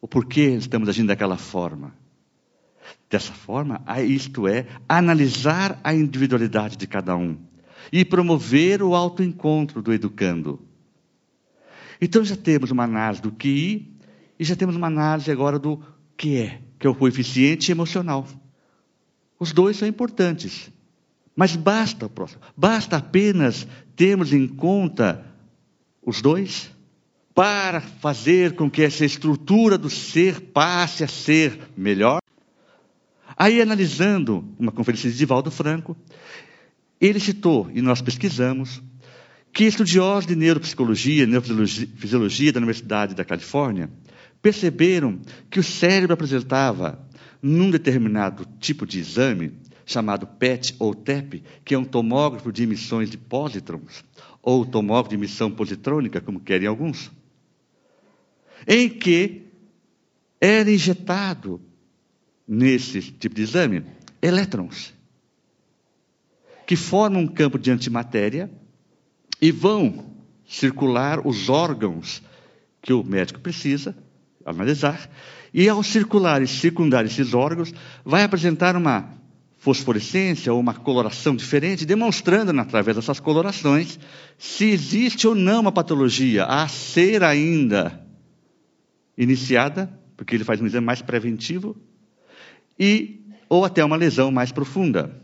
o 0.00 0.06
porquê 0.06 0.50
estamos 0.50 0.88
agindo 0.88 1.08
daquela 1.08 1.36
forma. 1.36 1.92
Dessa 3.10 3.32
forma, 3.32 3.82
isto 4.06 4.46
é, 4.46 4.68
analisar 4.88 5.80
a 5.82 5.92
individualidade 5.92 6.76
de 6.76 6.86
cada 6.86 7.16
um 7.16 7.36
e 7.92 8.04
promover 8.04 8.80
o 8.80 8.94
autoencontro 8.94 9.82
do 9.82 9.92
educando. 9.92 10.60
Então 12.00 12.24
já 12.24 12.36
temos 12.36 12.70
uma 12.70 12.84
análise 12.84 13.20
do 13.20 13.32
QI 13.32 13.92
e 14.38 14.44
já 14.44 14.54
temos 14.54 14.76
uma 14.76 14.86
análise 14.86 15.32
agora 15.32 15.58
do 15.58 15.82
que 16.16 16.36
é, 16.36 16.60
que 16.78 16.86
é 16.86 16.90
o 16.90 16.94
coeficiente 16.94 17.72
emocional. 17.72 18.24
Os 19.44 19.52
dois 19.52 19.76
são 19.76 19.86
importantes. 19.86 20.72
Mas 21.36 21.54
basta, 21.54 22.10
basta 22.56 22.96
apenas 22.96 23.66
termos 23.94 24.32
em 24.32 24.48
conta 24.48 25.22
os 26.00 26.22
dois 26.22 26.70
para 27.34 27.82
fazer 27.82 28.54
com 28.54 28.70
que 28.70 28.80
essa 28.80 29.04
estrutura 29.04 29.76
do 29.76 29.90
ser 29.90 30.40
passe 30.40 31.04
a 31.04 31.08
ser 31.08 31.60
melhor. 31.76 32.20
Aí, 33.36 33.60
analisando 33.60 34.42
uma 34.58 34.72
conferência 34.72 35.10
de 35.10 35.18
Divaldo 35.18 35.50
Franco, 35.50 35.94
ele 36.98 37.20
citou, 37.20 37.70
e 37.74 37.82
nós 37.82 38.00
pesquisamos, 38.00 38.82
que 39.52 39.64
estudiosos 39.64 40.26
de 40.26 40.34
neuropsicologia 40.34 41.24
e 41.24 41.26
neurofisiologia 41.26 42.50
da 42.50 42.60
Universidade 42.60 43.14
da 43.14 43.26
Califórnia 43.26 43.90
perceberam 44.40 45.20
que 45.50 45.60
o 45.60 45.62
cérebro 45.62 46.14
apresentava, 46.14 46.98
num 47.44 47.70
determinado 47.70 48.46
tipo 48.58 48.86
de 48.86 48.98
exame, 48.98 49.52
chamado 49.84 50.26
PET 50.26 50.74
ou 50.78 50.94
TEP, 50.94 51.44
que 51.62 51.74
é 51.74 51.78
um 51.78 51.84
tomógrafo 51.84 52.50
de 52.50 52.62
emissões 52.62 53.10
de 53.10 53.18
pósitrons, 53.18 54.02
ou 54.42 54.64
tomógrafo 54.64 55.10
de 55.10 55.16
emissão 55.16 55.50
positrônica, 55.50 56.22
como 56.22 56.40
querem 56.40 56.66
alguns, 56.66 57.12
em 58.66 58.88
que 58.88 59.42
era 60.40 60.70
injetado 60.70 61.60
nesse 62.48 63.02
tipo 63.02 63.34
de 63.34 63.42
exame 63.42 63.84
elétrons, 64.22 64.94
que 66.66 66.76
formam 66.76 67.20
um 67.20 67.28
campo 67.28 67.58
de 67.58 67.70
antimatéria 67.70 68.50
e 69.38 69.52
vão 69.52 70.14
circular 70.46 71.26
os 71.26 71.50
órgãos 71.50 72.22
que 72.80 72.94
o 72.94 73.04
médico 73.04 73.38
precisa 73.40 73.94
analisar, 74.46 75.10
e 75.54 75.68
ao 75.68 75.84
circular 75.84 76.42
e 76.42 76.48
circundar 76.48 77.04
esses 77.04 77.32
órgãos, 77.32 77.72
vai 78.04 78.24
apresentar 78.24 78.74
uma 78.74 79.08
fosforescência 79.56 80.52
ou 80.52 80.58
uma 80.58 80.74
coloração 80.74 81.36
diferente, 81.36 81.86
demonstrando, 81.86 82.60
através 82.60 82.96
dessas 82.96 83.20
colorações, 83.20 83.98
se 84.36 84.64
existe 84.64 85.28
ou 85.28 85.34
não 85.34 85.60
uma 85.60 85.70
patologia 85.70 86.44
a 86.44 86.66
ser 86.66 87.22
ainda 87.22 88.04
iniciada, 89.16 89.88
porque 90.16 90.34
ele 90.34 90.42
faz 90.42 90.60
um 90.60 90.66
exame 90.66 90.84
mais 90.84 91.00
preventivo, 91.00 91.76
e 92.76 93.20
ou 93.48 93.64
até 93.64 93.84
uma 93.84 93.96
lesão 93.96 94.32
mais 94.32 94.50
profunda. 94.50 95.22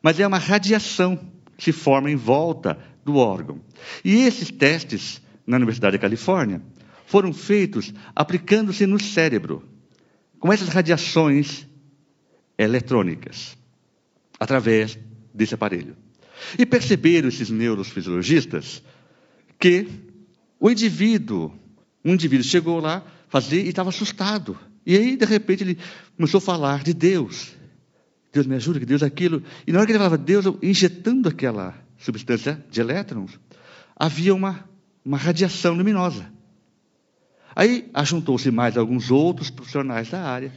Mas 0.00 0.20
é 0.20 0.26
uma 0.26 0.38
radiação 0.38 1.18
que 1.56 1.64
se 1.64 1.72
forma 1.72 2.08
em 2.08 2.16
volta 2.16 2.78
do 3.04 3.16
órgão. 3.16 3.60
E 4.04 4.14
esses 4.22 4.52
testes 4.52 5.20
na 5.44 5.56
Universidade 5.56 5.96
da 5.96 6.00
Califórnia 6.00 6.62
foram 7.06 7.32
feitos 7.32 7.92
aplicando-se 8.14 8.86
no 8.86 9.00
cérebro, 9.00 9.62
com 10.38 10.52
essas 10.52 10.68
radiações 10.68 11.66
eletrônicas, 12.58 13.56
através 14.38 14.98
desse 15.32 15.54
aparelho. 15.54 15.96
E 16.58 16.66
perceberam 16.66 17.28
esses 17.28 17.50
neurofisiologistas 17.50 18.82
que 19.58 19.86
o 20.58 20.70
indivíduo, 20.70 21.52
um 22.04 22.14
indivíduo 22.14 22.44
chegou 22.44 22.80
lá 22.80 23.04
fazer 23.28 23.64
e 23.64 23.68
estava 23.68 23.88
assustado. 23.88 24.58
E 24.86 24.96
aí, 24.96 25.16
de 25.16 25.24
repente, 25.24 25.64
ele 25.64 25.78
começou 26.16 26.38
a 26.38 26.42
falar 26.42 26.82
de 26.82 26.92
Deus. 26.92 27.52
Deus 28.32 28.46
me 28.46 28.56
ajuda, 28.56 28.80
que 28.80 28.86
Deus 28.86 29.02
é 29.02 29.06
aquilo. 29.06 29.42
E 29.66 29.72
na 29.72 29.78
hora 29.78 29.86
que 29.86 29.92
ele 29.92 29.98
falava 29.98 30.18
Deus, 30.18 30.44
injetando 30.62 31.28
aquela 31.28 31.74
substância 31.98 32.62
de 32.70 32.80
elétrons, 32.80 33.38
havia 33.96 34.34
uma, 34.34 34.68
uma 35.04 35.16
radiação 35.16 35.74
luminosa. 35.74 36.33
Aí 37.54 37.90
ajuntou-se 37.94 38.50
mais 38.50 38.76
alguns 38.76 39.10
outros 39.10 39.50
profissionais 39.50 40.10
da 40.10 40.22
área 40.22 40.52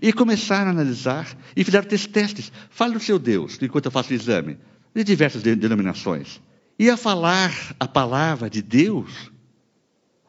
e 0.00 0.12
começaram 0.12 0.68
a 0.68 0.70
analisar 0.70 1.36
e 1.56 1.64
fizeram 1.64 1.86
testes. 1.86 2.52
Fale 2.70 2.94
do 2.94 3.00
seu 3.00 3.18
Deus, 3.18 3.58
enquanto 3.60 3.86
eu 3.86 3.90
faço 3.90 4.10
o 4.10 4.14
exame, 4.14 4.58
de 4.94 5.04
diversas 5.04 5.42
denominações. 5.42 6.40
E 6.78 6.90
a 6.90 6.96
falar 6.96 7.52
a 7.78 7.86
palavra 7.86 8.48
de 8.48 8.62
Deus, 8.62 9.30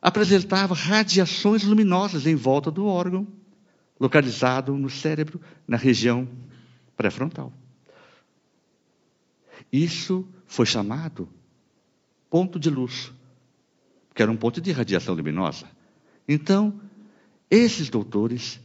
apresentava 0.02 0.74
radiações 0.74 1.64
luminosas 1.64 2.28
em 2.28 2.36
volta 2.36 2.70
do 2.70 2.86
órgão, 2.86 3.26
localizado 4.00 4.76
no 4.76 4.90
cérebro, 4.90 5.40
na 5.66 5.78
região 5.78 6.28
pré-frontal. 6.98 7.54
Isso 9.72 10.28
foi 10.46 10.66
chamado 10.66 11.30
ponto 12.30 12.60
de 12.60 12.70
luz, 12.70 13.12
que 14.14 14.22
era 14.22 14.32
um 14.32 14.38
ponto 14.38 14.62
de 14.62 14.72
radiação 14.72 15.16
luminosa. 15.16 15.66
Então, 16.28 16.80
esses 17.50 17.90
doutores 17.90 18.60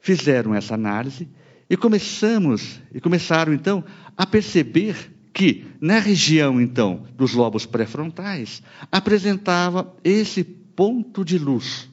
fizeram 0.00 0.54
essa 0.54 0.74
análise 0.74 1.28
e 1.68 1.76
começamos 1.76 2.80
e 2.92 3.00
começaram 3.00 3.52
então 3.52 3.84
a 4.16 4.26
perceber 4.26 5.12
que 5.32 5.66
na 5.80 5.98
região 5.98 6.60
então 6.60 7.06
dos 7.16 7.32
lobos 7.32 7.64
pré-frontais 7.64 8.62
apresentava 8.90 9.94
esse 10.04 10.44
ponto 10.44 11.24
de 11.24 11.38
luz. 11.38 11.84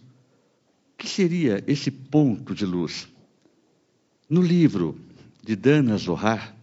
O 0.93 0.97
que 0.97 1.07
seria 1.07 1.63
esse 1.65 1.89
ponto 1.89 2.53
de 2.53 2.65
luz? 2.65 3.07
No 4.29 4.41
livro 4.41 4.99
de 5.43 5.55
Dana 5.55 5.97
Zohar, 5.97 6.53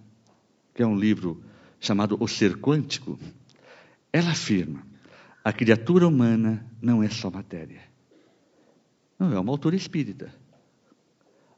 que 0.75 0.83
é 0.83 0.87
um 0.87 0.97
livro 0.97 1.43
chamado 1.81 2.17
O 2.21 2.29
Ser 2.29 2.59
Quântico, 2.59 3.19
ela 4.13 4.31
afirma: 4.31 4.87
a 5.47 5.53
criatura 5.53 6.09
humana 6.09 6.67
não 6.83 7.05
é 7.05 7.09
só 7.09 7.31
matéria. 7.31 7.81
Não 9.17 9.33
é 9.33 9.39
uma 9.39 9.53
autora 9.53 9.77
espírita. 9.77 10.35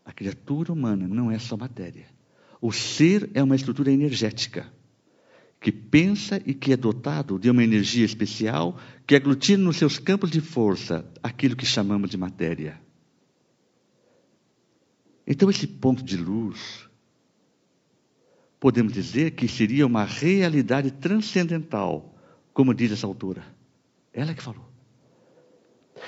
A 0.04 0.12
criatura 0.12 0.74
humana 0.74 1.08
não 1.08 1.30
é 1.30 1.38
só 1.38 1.56
matéria. 1.56 2.04
O 2.60 2.70
ser 2.70 3.30
é 3.32 3.42
uma 3.42 3.56
estrutura 3.56 3.90
energética 3.90 4.70
que 5.58 5.72
pensa 5.72 6.38
e 6.44 6.52
que 6.52 6.70
é 6.70 6.76
dotado 6.76 7.38
de 7.38 7.48
uma 7.48 7.64
energia 7.64 8.04
especial 8.04 8.78
que 9.06 9.16
aglutina 9.16 9.64
nos 9.64 9.78
seus 9.78 9.98
campos 9.98 10.30
de 10.30 10.42
força 10.42 11.10
aquilo 11.22 11.56
que 11.56 11.64
chamamos 11.64 12.10
de 12.10 12.18
matéria. 12.18 12.78
Então, 15.26 15.48
esse 15.48 15.66
ponto 15.66 16.02
de 16.02 16.18
luz, 16.18 16.86
podemos 18.60 18.92
dizer 18.92 19.30
que 19.30 19.48
seria 19.48 19.86
uma 19.86 20.04
realidade 20.04 20.90
transcendental, 20.90 22.14
como 22.52 22.74
diz 22.74 22.92
essa 22.92 23.06
autora. 23.06 23.56
Ela 24.12 24.34
que 24.34 24.42
falou. 24.42 24.68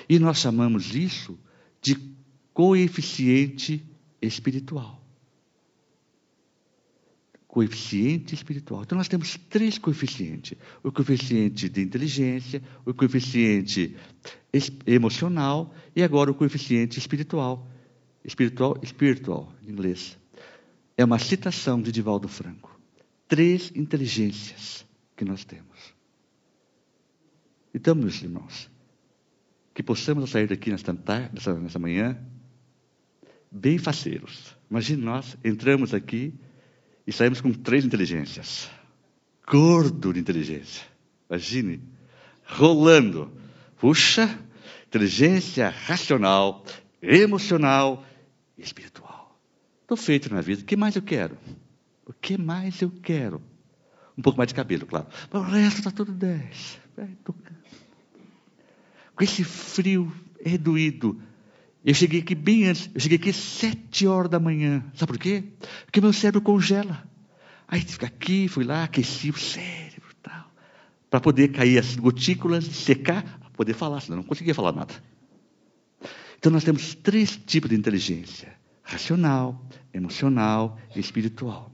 E 0.09 0.19
nós 0.19 0.39
chamamos 0.39 0.95
isso 0.95 1.39
de 1.81 1.97
coeficiente 2.53 3.85
espiritual. 4.21 5.01
Coeficiente 7.47 8.35
espiritual. 8.35 8.83
Então 8.83 8.97
nós 8.97 9.09
temos 9.09 9.37
três 9.49 9.77
coeficientes: 9.77 10.57
o 10.83 10.93
coeficiente 10.93 11.69
de 11.69 11.81
inteligência, 11.81 12.63
o 12.87 12.95
coeficiente 12.95 13.97
emocional 14.87 15.75
e 15.95 16.03
agora 16.03 16.31
o 16.31 16.35
coeficiente 16.35 16.99
espiritual. 16.99 17.69
Espiritual, 18.25 18.77
espiritual, 18.83 19.53
em 19.67 19.71
inglês. 19.73 20.19
É 20.97 21.05
uma 21.05 21.19
citação 21.19 21.81
de 21.81 21.91
Divaldo 21.91 22.29
Franco. 22.29 22.79
Três 23.27 23.73
inteligências 23.75 24.87
que 25.17 25.25
nós 25.25 25.45
temos. 25.45 25.90
Então, 27.75 27.95
meus 27.95 28.21
irmãos, 28.23 28.71
que 29.75 29.83
possamos 29.83 30.31
sair 30.31 30.47
daqui 30.47 30.71
nesta, 30.71 30.93
nesta 30.93 31.79
manhã 31.79 32.19
bem 33.51 33.79
faceiros. 33.79 34.57
Imagine 34.71 35.03
nós 35.03 35.37
entramos 35.45 35.93
aqui 35.95 36.35
e 37.07 37.13
saímos 37.13 37.41
com 37.41 37.53
três 37.53 37.85
inteligências. 37.85 38.71
Gordo 39.47 40.13
de 40.13 40.21
inteligência. 40.21 40.85
Imagine, 41.29 41.83
rolando. 42.45 43.33
Puxa, 43.79 44.39
inteligência 44.87 45.71
racional, 45.71 46.65
emocional 47.01 48.05
e 48.57 48.63
espiritual. 48.63 49.41
Estou 49.83 49.97
feito 49.97 50.33
na 50.33 50.41
vida. 50.41 50.63
O 50.63 50.65
que 50.65 50.77
mais 50.77 50.95
eu 50.95 51.03
quero? 51.03 51.37
O 52.07 52.13
que 52.13 52.37
mais 52.37 52.81
eu 52.83 52.91
quero? 52.91 53.43
Um 54.17 54.23
pouco 54.23 54.37
mais 54.37 54.49
de 54.49 54.55
cabelo, 54.55 54.87
claro. 54.87 55.07
Mas 55.33 55.43
o 55.43 55.45
resto 55.47 55.79
está 55.79 55.91
tudo 55.91 56.13
10. 56.13 56.81
Com 59.21 59.25
esse 59.25 59.45
frio 59.45 60.11
reduído, 60.43 61.21
eu 61.85 61.93
cheguei 61.93 62.21
aqui 62.21 62.35
bem 62.35 62.65
antes, 62.65 62.89
eu 62.95 62.99
cheguei 62.99 63.19
aqui 63.19 63.35
sete 63.35 64.07
horas 64.07 64.31
da 64.31 64.41
manhã. 64.41 64.83
Sabe 64.95 65.13
por 65.13 65.19
quê? 65.19 65.45
Porque 65.85 66.01
meu 66.01 66.11
cérebro 66.11 66.41
congela. 66.41 67.07
Aí 67.69 67.83
fica 67.83 68.07
aqui, 68.07 68.49
fui 68.49 68.65
lá, 68.65 68.85
aqueci 68.85 69.29
o 69.29 69.39
cérebro 69.39 70.09
e 70.11 70.15
tal. 70.23 70.51
Para 71.11 71.21
poder 71.21 71.49
cair 71.49 71.77
as 71.77 71.97
gotículas, 71.97 72.65
secar, 72.65 73.23
poder 73.53 73.75
falar, 73.75 74.01
senão 74.01 74.17
não 74.17 74.25
conseguia 74.25 74.55
falar 74.55 74.73
nada. 74.73 74.95
Então 76.39 76.51
nós 76.51 76.65
temos 76.65 76.95
três 76.95 77.37
tipos 77.37 77.69
de 77.69 77.77
inteligência: 77.77 78.57
racional, 78.83 79.69
emocional 79.93 80.79
e 80.97 80.99
espiritual. 80.99 81.71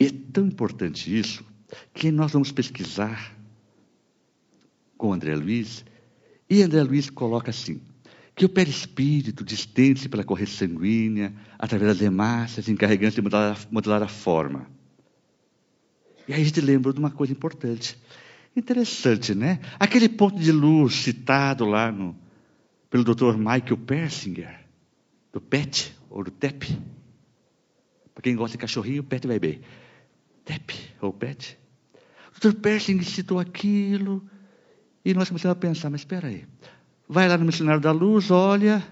E 0.00 0.06
é 0.06 0.10
tão 0.32 0.44
importante 0.44 1.16
isso 1.16 1.44
que 1.94 2.10
nós 2.10 2.32
vamos 2.32 2.50
pesquisar 2.50 3.35
com 4.96 5.12
André 5.12 5.34
Luiz, 5.34 5.84
e 6.48 6.62
André 6.62 6.82
Luiz 6.82 7.10
coloca 7.10 7.50
assim: 7.50 7.80
que 8.36 8.44
o 8.44 8.48
perispírito 8.48 9.42
distende-se 9.42 10.08
pela 10.08 10.22
corrente 10.22 10.50
sanguínea, 10.50 11.34
através 11.58 11.96
das 11.96 12.06
hemácias, 12.06 12.68
encarregando 12.68 13.14
de 13.14 13.22
modelar, 13.22 13.58
modelar 13.70 14.02
a 14.02 14.08
forma. 14.08 14.70
E 16.28 16.34
aí 16.34 16.42
a 16.42 16.44
gente 16.44 16.60
lembra 16.60 16.92
de 16.92 16.98
uma 16.98 17.10
coisa 17.10 17.32
importante. 17.32 17.98
Interessante, 18.54 19.34
né? 19.34 19.60
Aquele 19.78 20.08
ponto 20.08 20.38
de 20.38 20.52
luz 20.52 20.96
citado 20.96 21.64
lá 21.64 21.90
no, 21.90 22.16
pelo 22.90 23.04
Dr. 23.04 23.36
Michael 23.36 23.78
Persinger, 23.86 24.60
do 25.32 25.40
PET, 25.40 25.94
ou 26.10 26.24
do 26.24 26.30
TEP. 26.30 26.78
Para 28.14 28.22
quem 28.22 28.34
gosta 28.34 28.56
de 28.56 28.60
cachorrinho, 28.60 29.04
PET 29.04 29.26
vai 29.26 29.38
bem. 29.38 29.60
TEP, 30.44 30.74
ou 31.00 31.12
PET. 31.12 31.58
O 32.34 32.40
Dr. 32.40 32.54
Persinger 32.54 33.04
citou 33.04 33.38
aquilo, 33.38 34.26
e 35.06 35.14
nós 35.14 35.28
começamos 35.28 35.56
a 35.56 35.60
pensar, 35.60 35.88
mas 35.88 36.00
espera 36.00 36.26
aí. 36.26 36.44
Vai 37.08 37.28
lá 37.28 37.38
no 37.38 37.44
Missionário 37.44 37.80
da 37.80 37.92
Luz, 37.92 38.28
olha. 38.28 38.84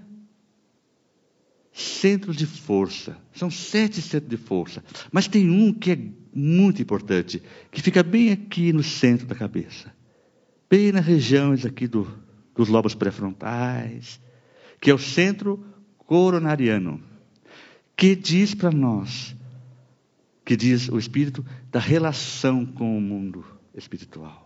Centros 1.72 2.37
de 2.37 2.46
força. 2.46 3.18
São 3.33 3.50
sete 3.50 4.00
centros 4.00 4.31
de 4.31 4.37
força. 4.37 4.85
Mas 5.11 5.27
tem 5.27 5.50
um 5.50 5.72
que 5.72 5.90
é 5.90 5.98
muito 6.33 6.81
importante, 6.81 7.42
que 7.68 7.83
fica 7.83 8.05
bem 8.05 8.31
aqui 8.31 8.72
no 8.72 8.85
centro 8.85 9.27
da 9.27 9.35
cabeça. 9.35 9.92
Bem 10.70 10.92
nas 10.92 11.05
regiões 11.05 11.66
aqui 11.66 11.88
do, 11.88 12.07
dos 12.55 12.68
lobos 12.68 12.94
pré-frontais, 12.94 14.20
que 14.81 14.92
é 14.92 14.94
o 14.94 14.98
centro 14.98 15.66
coronariano, 15.98 17.03
que 17.96 18.14
diz 18.14 18.55
para 18.55 18.70
nós, 18.70 19.35
que 20.44 20.57
diz 20.57 20.88
o 20.88 20.96
Espírito, 20.96 21.44
da 21.72 21.81
relação 21.81 22.64
com 22.64 22.96
o 22.96 23.00
mundo 23.00 23.44
espiritual. 23.74 24.43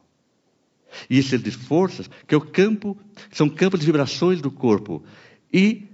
E 1.09 1.19
esse 1.19 1.37
de 1.39 1.51
forças, 1.51 2.09
que 2.27 2.35
é 2.35 2.39
o 2.39 2.41
campo, 2.41 2.97
são 3.31 3.49
campos 3.49 3.81
de 3.81 3.87
vibrações 3.87 4.41
do 4.41 4.51
corpo. 4.51 5.03
E 5.53 5.87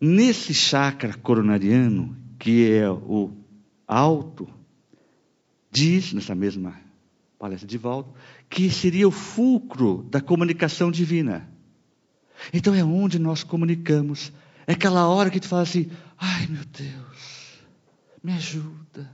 nesse 0.00 0.54
chakra 0.54 1.14
coronariano, 1.14 2.16
que 2.38 2.70
é 2.70 2.88
o 2.90 3.32
alto, 3.86 4.48
diz 5.70 6.12
nessa 6.12 6.34
mesma 6.34 6.74
palestra 7.38 7.68
de 7.68 7.78
volta, 7.78 8.10
que 8.48 8.70
seria 8.70 9.06
o 9.06 9.12
fulcro 9.12 10.06
da 10.10 10.20
comunicação 10.20 10.90
divina. 10.90 11.48
Então 12.52 12.74
é 12.74 12.84
onde 12.84 13.18
nós 13.18 13.42
comunicamos. 13.42 14.32
É 14.66 14.72
aquela 14.72 15.08
hora 15.08 15.30
que 15.30 15.36
gente 15.36 15.48
fala 15.48 15.62
assim: 15.62 15.90
ai 16.18 16.46
meu 16.46 16.64
Deus, 16.64 17.58
me 18.22 18.32
ajuda. 18.32 19.10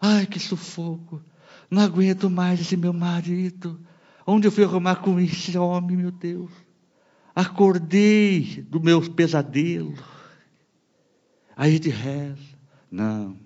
Ai 0.00 0.26
que 0.26 0.38
sufoco, 0.38 1.20
não 1.70 1.82
aguento 1.82 2.30
mais 2.30 2.60
esse 2.60 2.76
meu 2.76 2.92
marido. 2.92 3.78
Onde 4.30 4.46
eu 4.46 4.52
fui 4.52 4.62
arrumar 4.62 4.96
com 4.96 5.18
esse 5.18 5.56
homem, 5.56 5.96
meu 5.96 6.10
Deus? 6.10 6.52
Acordei 7.34 8.62
do 8.68 8.78
meu 8.78 9.00
pesadelo. 9.10 9.94
Aí 11.56 11.70
a 11.70 11.72
gente 11.72 11.88
reza. 11.88 12.58
Não. 12.90 13.38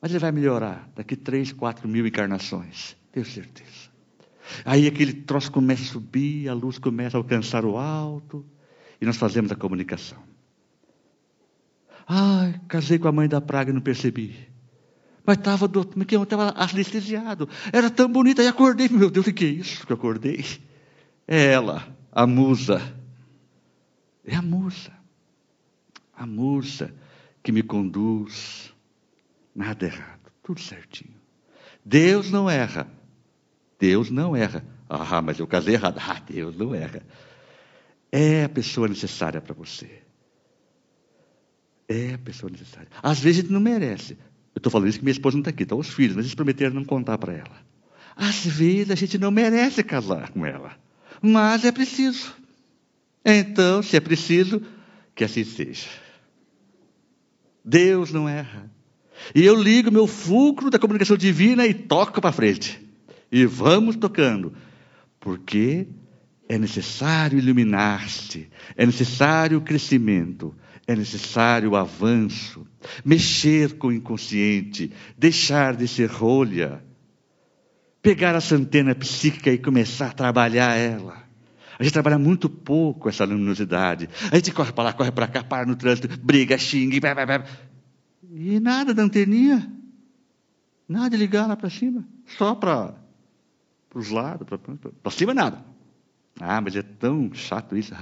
Mas 0.00 0.10
ele 0.10 0.18
vai 0.18 0.32
melhorar 0.32 0.90
daqui 0.96 1.14
três, 1.14 1.52
quatro 1.52 1.86
mil 1.86 2.04
encarnações. 2.04 2.96
Tenho 3.12 3.24
certeza. 3.24 3.88
Aí 4.64 4.88
aquele 4.88 5.12
troço 5.12 5.52
começa 5.52 5.82
a 5.82 5.86
subir, 5.86 6.48
a 6.48 6.52
luz 6.52 6.78
começa 6.78 7.16
a 7.16 7.20
alcançar 7.20 7.64
o 7.64 7.78
alto. 7.78 8.44
E 9.00 9.06
nós 9.06 9.16
fazemos 9.16 9.52
a 9.52 9.54
comunicação. 9.54 10.18
Ai, 12.08 12.60
casei 12.66 12.98
com 12.98 13.06
a 13.06 13.12
mãe 13.12 13.28
da 13.28 13.40
praga 13.40 13.70
e 13.70 13.72
não 13.72 13.80
percebi. 13.80 14.48
Mas 15.26 15.38
estava 15.38 15.66
estava 15.66 16.54
anestesiado. 16.56 17.48
Era 17.72 17.90
tão 17.90 18.08
bonita. 18.10 18.42
E 18.42 18.46
acordei, 18.46 18.88
meu 18.88 19.10
Deus, 19.10 19.26
o 19.26 19.32
que 19.32 19.44
é 19.44 19.48
isso 19.48 19.86
que 19.86 19.92
eu 19.92 19.96
acordei? 19.96 20.44
É 21.26 21.52
ela, 21.52 21.86
a 22.12 22.26
musa. 22.26 22.80
É 24.24 24.36
a 24.36 24.42
musa. 24.42 24.92
A 26.14 26.26
musa 26.26 26.94
que 27.42 27.50
me 27.50 27.62
conduz. 27.62 28.72
Nada 29.54 29.86
errado, 29.86 30.32
tudo 30.42 30.60
certinho. 30.60 31.14
Deus 31.84 32.30
não 32.30 32.50
erra. 32.50 32.86
Deus 33.78 34.10
não 34.10 34.36
erra. 34.36 34.64
Ah, 34.88 35.22
mas 35.22 35.38
eu 35.38 35.46
casei 35.46 35.74
errado. 35.74 35.98
Ah, 35.98 36.20
Deus 36.20 36.56
não 36.56 36.74
erra. 36.74 37.02
É 38.10 38.44
a 38.44 38.48
pessoa 38.48 38.88
necessária 38.88 39.40
para 39.40 39.54
você. 39.54 40.02
É 41.88 42.14
a 42.14 42.18
pessoa 42.18 42.50
necessária. 42.50 42.88
Às 43.02 43.20
vezes 43.20 43.38
a 43.38 43.42
gente 43.42 43.52
não 43.52 43.60
merece, 43.60 44.16
eu 44.54 44.58
estou 44.58 44.70
falando 44.70 44.88
isso 44.88 44.98
que 44.98 45.04
minha 45.04 45.12
esposa 45.12 45.36
não 45.36 45.40
está 45.40 45.50
aqui, 45.50 45.64
estão 45.64 45.78
os 45.78 45.88
filhos, 45.88 46.14
mas 46.14 46.24
eles 46.24 46.34
prometeram 46.34 46.74
não 46.74 46.84
contar 46.84 47.18
para 47.18 47.32
ela. 47.32 47.64
Às 48.16 48.46
vezes 48.46 48.90
a 48.90 48.94
gente 48.94 49.18
não 49.18 49.30
merece 49.30 49.82
casar 49.82 50.30
com 50.30 50.46
ela, 50.46 50.72
mas 51.20 51.64
é 51.64 51.72
preciso. 51.72 52.32
Então, 53.24 53.82
se 53.82 53.96
é 53.96 54.00
preciso, 54.00 54.62
que 55.14 55.24
assim 55.24 55.42
seja. 55.42 55.88
Deus 57.64 58.12
não 58.12 58.28
erra. 58.28 58.70
E 59.34 59.44
eu 59.44 59.60
ligo 59.60 59.90
meu 59.90 60.06
fulcro 60.06 60.70
da 60.70 60.78
comunicação 60.78 61.16
divina 61.16 61.66
e 61.66 61.72
toco 61.72 62.20
para 62.20 62.32
frente. 62.32 62.80
E 63.32 63.46
vamos 63.46 63.96
tocando. 63.96 64.52
Porque 65.18 65.88
é 66.48 66.58
necessário 66.58 67.38
iluminar-se, 67.38 68.48
é 68.76 68.84
necessário 68.84 69.58
o 69.58 69.62
crescimento, 69.62 70.54
é 70.86 70.94
necessário 70.94 71.70
o 71.70 71.76
avanço, 71.76 72.66
mexer 73.04 73.78
com 73.78 73.88
o 73.88 73.92
inconsciente, 73.92 74.92
deixar 75.16 75.74
de 75.76 75.88
ser 75.88 76.10
rolha, 76.10 76.84
pegar 78.02 78.34
a 78.34 78.40
centena 78.40 78.94
psíquica 78.94 79.50
e 79.50 79.58
começar 79.58 80.08
a 80.08 80.12
trabalhar 80.12 80.76
ela. 80.76 81.24
A 81.78 81.82
gente 81.82 81.92
trabalha 81.92 82.18
muito 82.18 82.48
pouco 82.48 83.08
essa 83.08 83.24
luminosidade. 83.24 84.08
A 84.30 84.36
gente 84.36 84.52
corre 84.52 84.72
para 84.72 84.84
lá, 84.84 84.92
corre 84.92 85.10
para 85.10 85.26
cá, 85.26 85.42
para 85.42 85.66
no 85.66 85.74
trânsito, 85.74 86.08
briga, 86.20 86.56
xinga, 86.58 87.00
blá, 87.00 87.14
blá, 87.14 87.26
blá. 87.26 87.46
e 88.30 88.60
nada 88.60 88.94
da 88.94 89.02
anteninha, 89.02 89.72
nada 90.88 91.10
de 91.10 91.16
ligar 91.16 91.48
lá 91.48 91.56
para 91.56 91.70
cima, 91.70 92.06
só 92.26 92.54
para 92.54 92.94
os 93.94 94.10
lados, 94.10 94.46
para 95.02 95.12
cima 95.12 95.34
nada. 95.34 95.64
Ah, 96.38 96.60
mas 96.60 96.76
é 96.76 96.82
tão 96.82 97.32
chato 97.32 97.76
isso. 97.76 97.94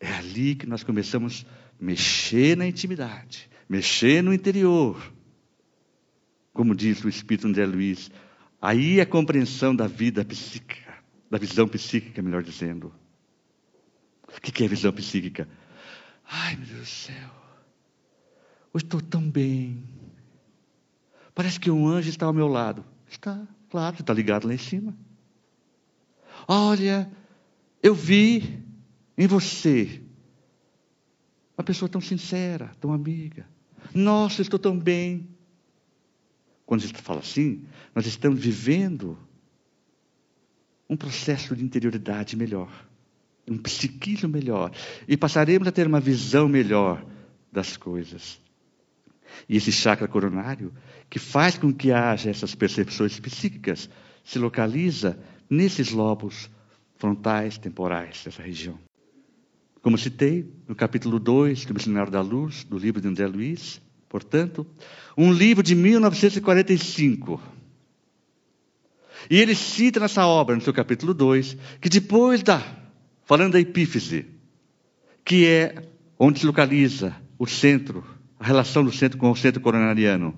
É 0.00 0.14
ali 0.14 0.54
que 0.54 0.66
nós 0.66 0.82
começamos 0.82 1.46
a 1.78 1.84
mexer 1.84 2.56
na 2.56 2.66
intimidade, 2.66 3.50
mexer 3.68 4.22
no 4.22 4.32
interior. 4.32 5.12
Como 6.54 6.74
diz 6.74 7.04
o 7.04 7.08
Espírito 7.08 7.46
André 7.46 7.66
Luiz, 7.66 8.10
aí 8.60 8.98
é 8.98 9.02
a 9.02 9.06
compreensão 9.06 9.76
da 9.76 9.86
vida 9.86 10.24
psíquica, 10.24 10.94
da 11.30 11.36
visão 11.36 11.68
psíquica, 11.68 12.22
melhor 12.22 12.42
dizendo. 12.42 12.92
O 14.26 14.40
que 14.40 14.64
é 14.64 14.68
visão 14.68 14.92
psíquica? 14.92 15.46
Ai, 16.24 16.56
meu 16.56 16.66
Deus 16.66 16.80
do 16.80 16.86
céu, 16.86 17.30
hoje 18.72 18.84
estou 18.84 19.00
tão 19.02 19.30
bem. 19.30 19.84
Parece 21.34 21.60
que 21.60 21.70
um 21.70 21.86
anjo 21.86 22.08
está 22.08 22.26
ao 22.26 22.32
meu 22.32 22.48
lado. 22.48 22.84
Está, 23.08 23.46
claro, 23.68 23.96
está 23.98 24.14
ligado 24.14 24.46
lá 24.46 24.54
em 24.54 24.58
cima. 24.58 24.96
Olha, 26.46 27.10
eu 27.82 27.94
vi 27.94 28.62
em 29.20 29.26
você 29.26 30.00
uma 31.54 31.62
pessoa 31.62 31.90
tão 31.90 32.00
sincera, 32.00 32.72
tão 32.80 32.90
amiga. 32.90 33.46
Nossa, 33.94 34.40
estou 34.40 34.58
tão 34.58 34.78
bem. 34.78 35.28
Quando 36.64 36.82
a 36.82 36.86
gente 36.86 37.02
fala 37.02 37.20
assim, 37.20 37.66
nós 37.94 38.06
estamos 38.06 38.40
vivendo 38.40 39.18
um 40.88 40.96
processo 40.96 41.54
de 41.54 41.62
interioridade 41.62 42.34
melhor, 42.34 42.72
um 43.46 43.58
psiquismo 43.58 44.30
melhor, 44.30 44.72
e 45.06 45.18
passaremos 45.18 45.68
a 45.68 45.72
ter 45.72 45.86
uma 45.86 46.00
visão 46.00 46.48
melhor 46.48 47.04
das 47.52 47.76
coisas. 47.76 48.40
E 49.46 49.54
esse 49.54 49.70
chakra 49.70 50.08
coronário, 50.08 50.72
que 51.10 51.18
faz 51.18 51.58
com 51.58 51.70
que 51.70 51.92
haja 51.92 52.30
essas 52.30 52.54
percepções 52.54 53.20
psíquicas, 53.20 53.90
se 54.24 54.38
localiza 54.38 55.22
nesses 55.50 55.90
lobos 55.90 56.50
frontais 56.96 57.58
temporais 57.58 58.24
dessa 58.24 58.42
região. 58.42 58.78
Como 59.82 59.96
citei 59.96 60.46
no 60.68 60.74
capítulo 60.74 61.18
2 61.18 61.64
do 61.64 61.74
Missionário 61.74 62.12
da 62.12 62.20
Luz, 62.20 62.64
do 62.64 62.76
livro 62.76 63.00
de 63.00 63.08
André 63.08 63.26
Luiz, 63.26 63.80
portanto, 64.08 64.66
um 65.16 65.32
livro 65.32 65.62
de 65.62 65.74
1945. 65.74 67.40
E 69.30 69.38
ele 69.38 69.54
cita 69.54 69.98
nessa 69.98 70.26
obra, 70.26 70.54
no 70.54 70.60
seu 70.60 70.72
capítulo 70.72 71.14
2, 71.14 71.56
que 71.80 71.88
depois 71.88 72.42
da, 72.42 72.62
falando 73.24 73.52
da 73.54 73.60
epífise, 73.60 74.26
que 75.24 75.46
é 75.46 75.82
onde 76.18 76.40
se 76.40 76.46
localiza 76.46 77.16
o 77.38 77.46
centro, 77.46 78.04
a 78.38 78.44
relação 78.44 78.84
do 78.84 78.92
centro 78.92 79.16
com 79.18 79.30
o 79.30 79.36
centro 79.36 79.62
coronariano, 79.62 80.34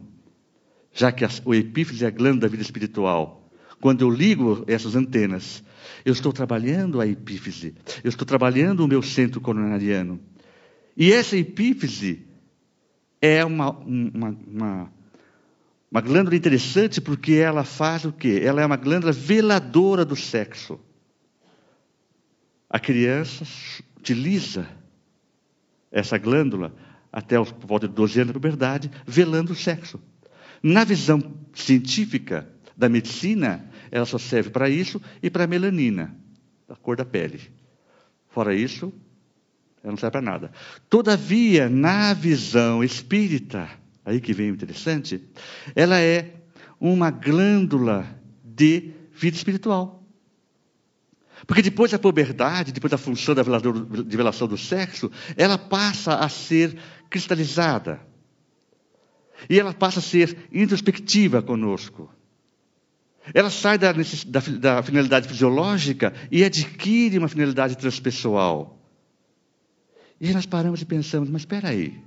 já 0.92 1.11
que 1.11 1.24
a, 1.24 1.31
o 1.44 1.52
epífise 1.52 2.05
é 2.05 2.09
a 2.09 2.11
glândula 2.11 2.42
da 2.42 2.48
vida 2.48 2.62
espiritual, 2.62 3.50
quando 3.81 4.02
eu 4.02 4.11
ligo 4.11 4.62
essas 4.68 4.94
antenas, 4.94 5.64
eu 6.05 6.12
estou 6.12 6.33
trabalhando 6.33 7.01
a 7.01 7.07
epífise, 7.07 7.75
eu 8.03 8.09
estou 8.09 8.27
trabalhando 8.27 8.85
o 8.85 8.88
meu 8.88 9.03
centro 9.03 9.40
coronariano. 9.40 10.21
E 10.97 11.12
essa 11.12 11.37
epífise 11.37 12.27
é 13.21 13.45
uma, 13.45 13.71
uma, 13.71 14.37
uma, 14.47 14.92
uma 15.90 16.01
glândula 16.01 16.37
interessante 16.37 17.01
porque 17.01 17.35
ela 17.35 17.64
faz 17.64 18.05
o 18.05 18.12
quê? 18.12 18.40
Ela 18.42 18.62
é 18.62 18.66
uma 18.66 18.77
glândula 18.77 19.12
veladora 19.12 20.05
do 20.05 20.16
sexo. 20.16 20.79
A 22.68 22.79
criança 22.79 23.45
utiliza 23.99 24.66
essa 25.90 26.18
glândula 26.18 26.75
até 27.12 27.38
os, 27.38 27.55
volta 27.61 27.87
de 27.87 27.95
12 27.95 28.21
anos 28.21 28.29
de 28.29 28.33
puberdade, 28.33 28.90
velando 29.07 29.53
o 29.53 29.57
sexo. 29.57 30.01
Na 30.62 30.83
visão 30.83 31.21
científica 31.53 32.49
da 32.77 32.88
medicina, 32.88 33.71
ela 33.92 34.07
só 34.07 34.16
serve 34.16 34.48
para 34.48 34.70
isso 34.70 35.00
e 35.22 35.28
para 35.28 35.44
a 35.44 35.46
melanina, 35.46 36.16
a 36.66 36.74
cor 36.74 36.96
da 36.96 37.05
pele. 37.05 37.38
Fora 38.31 38.55
isso, 38.55 38.90
ela 39.85 39.92
não 39.92 39.98
serve 39.98 40.12
para 40.12 40.22
nada. 40.22 40.50
Todavia, 40.88 41.68
na 41.68 42.14
visão 42.14 42.83
espírita, 42.83 43.68
aí 44.02 44.18
que 44.18 44.33
vem 44.33 44.50
o 44.50 44.55
interessante, 44.55 45.22
ela 45.76 46.00
é 46.00 46.37
uma 46.81 47.11
glândula 47.11 48.07
de 48.42 48.94
vida 49.12 49.37
espiritual. 49.37 50.02
Porque 51.46 51.61
depois 51.61 51.90
da 51.90 51.98
puberdade, 51.98 52.72
depois 52.72 52.90
da 52.90 52.96
função 52.96 53.35
da 53.35 53.42
revelação 53.42 54.48
do 54.48 54.57
sexo, 54.57 55.11
ela 55.37 55.59
passa 55.59 56.14
a 56.14 56.28
ser 56.31 56.78
cristalizada. 57.11 58.00
E 59.50 59.61
ela 59.61 59.74
passa 59.74 59.98
a 59.98 60.02
ser 60.02 60.48
introspectiva 60.50 61.42
conosco. 61.42 62.09
Ela 63.32 63.50
sai 63.50 63.78
da, 63.78 63.92
da, 63.92 64.40
da 64.58 64.82
finalidade 64.82 65.28
fisiológica 65.28 66.12
e 66.30 66.42
adquire 66.42 67.18
uma 67.18 67.28
finalidade 67.28 67.76
transpessoal. 67.76 68.78
E 70.20 70.32
nós 70.32 70.46
paramos 70.46 70.82
e 70.82 70.85
pensamos, 70.85 71.28
mas 71.28 71.42
espera 71.42 71.68
aí, 71.68 72.00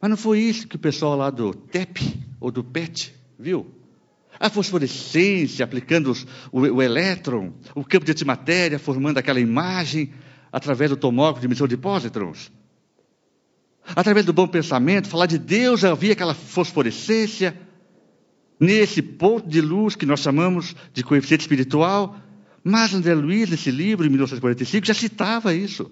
mas 0.00 0.10
não 0.10 0.16
foi 0.16 0.40
isso 0.40 0.66
que 0.68 0.76
o 0.76 0.78
pessoal 0.78 1.16
lá 1.16 1.30
do 1.30 1.52
TEP 1.52 2.00
ou 2.40 2.50
do 2.50 2.62
PET 2.62 3.14
viu? 3.38 3.66
A 4.38 4.48
fosforescência, 4.48 5.64
aplicando 5.64 6.10
os, 6.10 6.26
o, 6.52 6.60
o 6.60 6.82
elétron, 6.82 7.52
o 7.74 7.84
campo 7.84 8.04
de 8.04 8.12
antimatéria, 8.12 8.78
formando 8.78 9.18
aquela 9.18 9.40
imagem 9.40 10.12
através 10.52 10.90
do 10.90 10.96
tomógrafo 10.96 11.40
de 11.40 11.46
emissão 11.46 11.66
de 11.66 11.76
pósitrons. 11.76 12.52
Através 13.96 14.24
do 14.26 14.32
bom 14.32 14.46
pensamento, 14.46 15.08
falar 15.08 15.26
de 15.26 15.38
Deus, 15.38 15.82
havia 15.82 16.12
aquela 16.12 16.34
fosforescência, 16.34 17.58
nesse 18.58 19.00
ponto 19.00 19.48
de 19.48 19.60
luz 19.60 19.94
que 19.94 20.06
nós 20.06 20.20
chamamos 20.20 20.74
de 20.92 21.04
coeficiente 21.04 21.42
espiritual. 21.42 22.16
Mas 22.64 22.92
André 22.92 23.14
Luiz, 23.14 23.50
nesse 23.50 23.70
livro, 23.70 24.06
em 24.06 24.08
1945, 24.08 24.86
já 24.86 24.94
citava 24.94 25.54
isso. 25.54 25.90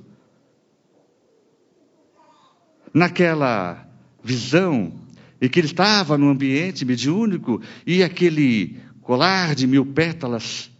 Naquela 2.92 3.86
visão 4.22 4.92
em 5.40 5.48
que 5.48 5.60
ele 5.60 5.66
estava 5.66 6.16
no 6.16 6.28
ambiente 6.28 6.84
mediúnico 6.84 7.60
e 7.86 8.02
aquele 8.02 8.80
colar 9.02 9.54
de 9.54 9.66
mil 9.66 9.86
pétalas, 9.86 10.70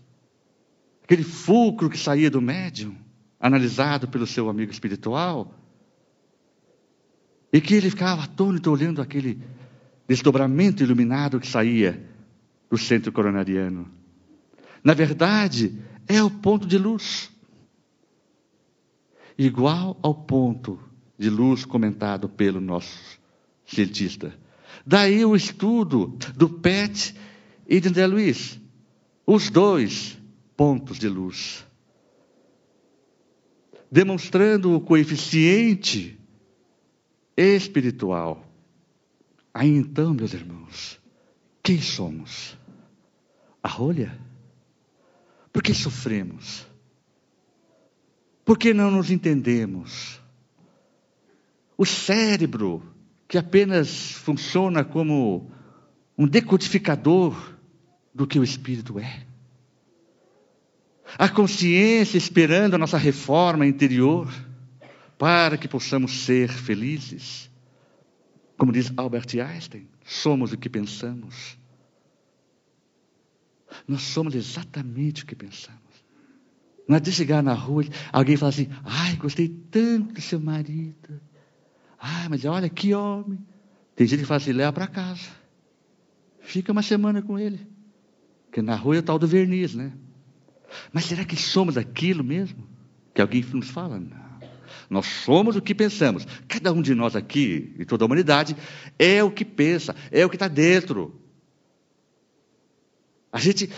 aquele 1.05 1.22
fulcro 1.22 1.90
que 1.90 1.99
saía 1.99 2.31
do 2.31 2.40
médium, 2.40 2.96
analisado 3.38 4.09
pelo 4.09 4.27
seu 4.27 4.49
amigo 4.49 4.72
espiritual, 4.72 5.55
e 7.53 7.61
que 7.61 7.75
ele 7.75 7.90
ficava 7.90 8.25
atônito 8.25 8.70
olhando 8.70 9.01
aquele 9.01 9.38
desdobramento 10.07 10.83
iluminado 10.83 11.40
que 11.40 11.47
saía 11.47 12.05
do 12.71 12.79
centro 12.79 13.12
coronariano. 13.12 13.90
Na 14.83 14.95
verdade, 14.95 15.83
é 16.07 16.23
o 16.23 16.31
ponto 16.31 16.66
de 16.66 16.79
luz. 16.79 17.31
Igual 19.37 19.99
ao 20.03 20.14
ponto 20.14 20.79
de 21.19 21.29
luz 21.29 21.64
comentado 21.64 22.29
pelo 22.29 22.61
nosso 22.61 23.19
cientista. 23.66 24.37
Daí 24.85 25.25
o 25.25 25.35
estudo 25.35 26.16
do 26.35 26.49
PET 26.49 27.14
e 27.69 27.81
de 27.81 27.88
André 27.88 28.07
Luiz. 28.07 28.61
Os 29.27 29.51
dois 29.51 30.16
pontos 30.57 30.99
de 30.99 31.09
luz. 31.09 31.66
Demonstrando 33.90 34.75
o 34.75 34.81
coeficiente 34.81 36.19
espiritual. 37.37 38.46
Aí 39.59 39.75
então, 39.75 40.12
meus 40.12 40.35
irmãos, 40.35 41.01
quem 41.62 41.81
somos? 41.81 42.59
A 43.62 43.69
rolha? 43.69 44.14
Por 45.51 45.62
que 45.62 45.73
sofremos? 45.73 46.66
Por 48.45 48.59
que 48.59 48.75
não 48.75 48.90
nos 48.90 49.11
entendemos? 49.11 50.21
O 51.75 51.87
cérebro 51.87 52.83
que 53.27 53.38
apenas 53.38 54.12
funciona 54.12 54.85
como 54.85 55.51
um 56.19 56.29
decodificador 56.29 57.57
do 58.14 58.27
que 58.27 58.38
o 58.38 58.45
espírito 58.45 58.99
é. 58.99 59.27
A 61.16 61.31
consciência 61.31 62.19
esperando 62.19 62.75
a 62.75 62.79
nossa 62.79 62.99
reforma 62.99 63.66
interior 63.66 64.31
para 65.16 65.57
que 65.57 65.66
possamos 65.66 66.27
ser 66.27 66.51
felizes. 66.51 67.49
Como 68.57 68.73
diz 68.73 68.92
Albert 68.97 69.29
Einstein, 69.38 69.88
somos 70.05 70.53
o 70.53 70.59
que 70.59 70.69
pensamos. 70.69 71.59
Nós 73.87 74.03
somos 74.03 74.35
exatamente 74.35 75.23
o 75.23 75.27
que 75.27 75.35
pensamos. 75.35 75.81
Não 76.88 76.97
é 76.97 77.01
de 77.01 77.12
chegar 77.12 77.42
na 77.42 77.53
rua, 77.53 77.85
alguém 78.12 78.37
falar 78.37 78.51
assim, 78.51 78.69
ai, 78.85 79.16
gostei 79.16 79.49
tanto 79.49 80.14
do 80.14 80.21
seu 80.21 80.40
marido. 80.40 81.21
Ah, 81.99 82.29
mas 82.31 82.45
olha 82.45 82.69
que 82.69 82.95
homem. 82.95 83.38
Tem 83.95 84.07
gente 84.07 84.21
que 84.21 84.27
fala 84.27 84.38
assim: 84.38 84.53
leva 84.53 84.73
para 84.73 84.87
casa. 84.87 85.29
Fica 86.40 86.71
uma 86.71 86.83
semana 86.83 87.23
com 87.23 87.38
ele. 87.38 87.66
Porque 88.47 88.62
na 88.62 88.77
rua 88.77 88.97
é 88.97 88.99
o 89.01 89.03
tal 89.03 89.19
do 89.19 89.27
verniz, 89.27 89.75
né? 89.75 89.92
Mas 90.92 91.07
será 91.07 91.25
que 91.25 91.37
somos 91.37 91.77
aquilo 91.77 92.23
mesmo? 92.23 92.69
Que 93.14 93.21
alguém 93.21 93.42
nos 93.42 93.71
fala? 93.71 93.99
Não. 93.99 94.26
Nós 94.89 95.07
somos 95.07 95.57
o 95.57 95.62
que 95.62 95.75
pensamos. 95.75 96.27
Cada 96.49 96.73
um 96.73 96.83
de 96.83 96.95
nós 96.95 97.17
aqui, 97.17 97.75
e 97.79 97.85
toda 97.85 98.05
a 98.05 98.07
humanidade, 98.07 98.57
é 98.99 99.23
o 99.23 99.31
que 99.31 99.45
pensa, 99.45 99.95
é 100.11 100.25
o 100.25 100.31
que 100.31 100.37
está 100.37 100.49
dentro. 100.49 101.21
A 103.33 103.39
gente 103.39 103.71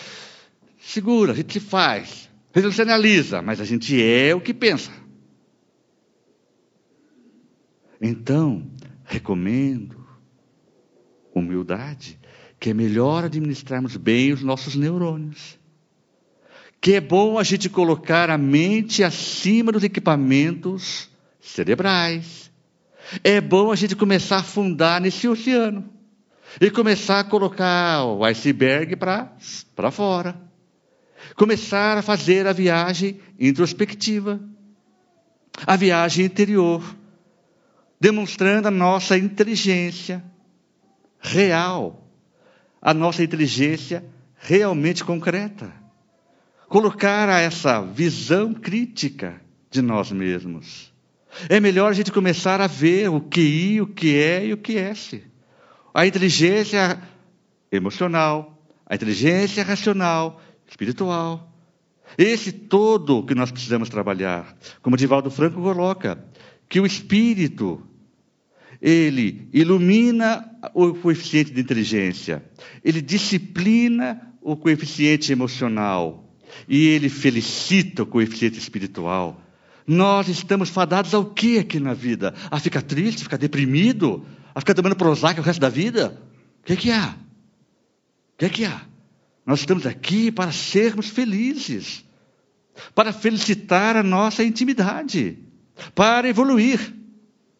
segura, 0.79 1.33
a 1.33 1.35
gente 1.35 1.61
faz, 1.61 2.31
a 2.55 2.59
gente 2.59 2.67
não 2.67 2.73
se 2.73 2.83
analisa, 2.83 3.43
mas 3.43 3.61
a 3.61 3.65
gente 3.65 4.01
é 4.03 4.35
o 4.35 4.41
que 4.41 4.55
pensa. 4.55 4.93
Então, 8.01 8.71
recomendo 9.05 10.07
humildade, 11.35 12.19
que 12.61 12.71
é 12.71 12.75
melhor 12.75 13.25
administrarmos 13.25 13.97
bem 13.97 14.33
os 14.33 14.43
nossos 14.43 14.75
neurônios. 14.75 15.58
Que 16.81 16.95
é 16.95 17.01
bom 17.01 17.38
a 17.38 17.43
gente 17.43 17.69
colocar 17.69 18.31
a 18.31 18.38
mente 18.38 19.03
acima 19.03 19.73
dos 19.73 19.83
equipamentos 19.83 21.09
cerebrais. 21.41 22.51
É 23.25 23.41
bom 23.41 23.73
a 23.73 23.77
gente 23.77 23.97
começar 23.97 24.37
a 24.37 24.41
afundar 24.41 25.01
nesse 25.01 25.27
oceano 25.27 25.88
e 26.61 26.71
começar 26.71 27.21
a 27.21 27.25
colocar 27.25 28.05
o 28.05 28.25
iceberg 28.25 28.97
para 28.97 29.91
fora. 29.91 30.41
Começar 31.35 31.99
a 31.99 32.03
fazer 32.03 32.47
a 32.47 32.53
viagem 32.53 33.21
introspectiva, 33.38 34.41
a 35.67 35.77
viagem 35.77 36.25
interior 36.25 36.97
demonstrando 38.01 38.69
a 38.69 38.71
nossa 38.71 39.19
inteligência 39.19 40.23
real, 41.19 42.07
a 42.81 42.95
nossa 42.95 43.22
inteligência 43.22 44.05
realmente 44.37 45.05
concreta. 45.05 45.72
Colocar 46.69 47.29
essa 47.41 47.81
visão 47.81 48.53
crítica 48.53 49.41
de 49.71 49.81
nós 49.81 50.12
mesmos. 50.12 50.93
É 51.49 51.59
melhor 51.59 51.91
a 51.91 51.95
gente 51.95 52.12
começar 52.12 52.61
a 52.61 52.66
ver 52.66 53.09
o 53.09 53.21
que 53.21 53.41
I, 53.41 53.81
o 53.81 53.87
que 53.87 54.19
é 54.19 54.47
e 54.47 54.53
o 54.53 54.57
que 54.59 54.77
é. 54.77 54.93
A 55.95 56.07
inteligência 56.07 57.01
emocional, 57.73 58.62
a 58.87 58.95
inteligência 58.95 59.64
racional, 59.64 60.43
espiritual. 60.66 61.51
Esse 62.19 62.53
todo 62.53 63.25
que 63.25 63.35
nós 63.35 63.51
precisamos 63.51 63.89
trabalhar. 63.89 64.55
Como 64.83 64.97
Divaldo 64.97 65.31
Franco 65.31 65.62
coloca, 65.62 66.23
que 66.69 66.81
o 66.81 66.87
espírito 66.87 67.83
ele 68.81 69.49
ilumina 69.55 70.49
o 70.75 70.93
coeficiente 70.95 71.51
de 71.51 71.61
inteligência, 71.61 72.45
ele 72.85 73.01
disciplina 73.01 74.35
o 74.43 74.55
coeficiente 74.55 75.33
emocional 75.33 76.28
e 76.68 76.86
ele 76.86 77.09
felicita 77.09 78.03
o 78.03 78.07
coeficiente 78.07 78.59
espiritual. 78.59 79.40
Nós 79.86 80.28
estamos 80.28 80.68
fadados 80.68 81.14
ao 81.14 81.24
que 81.24 81.59
aqui 81.59 81.80
na 81.80 81.94
vida? 81.94 82.34
A 82.51 82.61
ficar 82.61 82.82
triste, 82.82 83.22
ficar 83.22 83.38
deprimido, 83.38 84.26
a 84.55 84.61
ficar 84.61 84.74
tomando 84.74 84.96
Prozac 84.96 85.40
o 85.40 85.42
resto 85.42 85.61
da 85.61 85.68
vida? 85.68 86.20
O 86.61 86.66
que, 86.66 86.72
é 86.74 86.76
que 86.76 86.90
há? 86.90 87.16
O 88.34 88.38
que, 88.38 88.44
é 88.44 88.49
que 88.49 88.64
há? 88.64 88.82
Nós 89.46 89.61
estamos 89.61 89.86
aqui 89.86 90.30
para 90.30 90.53
sermos 90.53 91.09
felizes, 91.09 92.05
para 92.94 93.14
felicitar 93.14 93.96
a 93.96 94.03
nossa 94.03 94.44
intimidade, 94.44 95.38
para 95.94 96.28
evoluir 96.28 96.94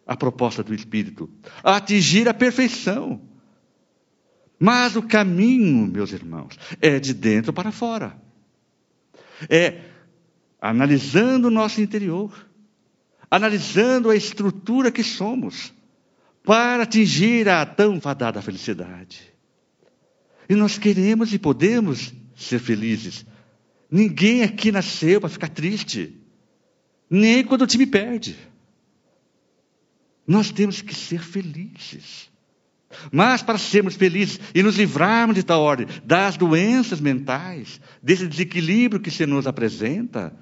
a 0.07 0.15
proposta 0.15 0.63
do 0.63 0.75
Espírito, 0.75 1.31
a 1.65 1.77
atingir 1.77 2.29
a 2.29 2.35
perfeição. 2.35 3.23
Mas 4.61 4.97
o 4.97 5.03
caminho, 5.03 5.87
meus 5.87 6.13
irmãos, 6.13 6.59
é 6.81 7.01
de 7.01 7.15
dentro 7.15 7.53
para 7.55 7.73
fora. 7.73 8.21
É 9.49 9.83
analisando 10.61 11.49
o 11.49 11.51
nosso 11.51 11.81
interior, 11.81 12.49
analisando 13.31 14.11
a 14.11 14.17
estrutura 14.17 14.91
que 14.91 15.05
somos, 15.05 15.73
para 16.43 16.83
atingir 16.83 17.49
a 17.49 17.65
tão 17.67 18.01
fadada 18.01 18.41
felicidade. 18.41 19.33
E 20.49 20.55
nós 20.55 20.79
queremos 20.79 21.33
e 21.33 21.39
podemos 21.39 22.13
ser 22.35 22.59
felizes. 22.59 23.27
Ninguém 23.91 24.43
aqui 24.43 24.73
nasceu 24.73 25.21
para 25.21 25.29
ficar 25.29 25.49
triste, 25.49 26.19
nem 27.09 27.45
quando 27.45 27.63
o 27.63 27.67
time 27.67 27.87
perde. 27.87 28.37
Nós 30.27 30.51
temos 30.51 30.83
que 30.83 30.95
ser 30.95 31.23
felizes. 31.23 32.31
Mas 33.13 33.43
para 33.43 33.59
sermos 33.59 33.95
felizes 33.95 34.41
e 34.55 34.63
nos 34.63 34.77
livrarmos 34.77 35.37
de 35.37 35.43
tal 35.43 35.61
ordem, 35.61 35.87
das 36.05 36.37
doenças 36.37 37.01
mentais, 37.01 37.81
desse 38.03 38.27
desequilíbrio 38.27 39.01
que 39.01 39.11
se 39.11 39.27
nos 39.27 39.47
apresenta, 39.47 40.35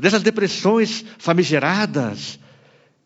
dessas 0.00 0.22
depressões 0.22 1.04
famigeradas, 1.18 2.38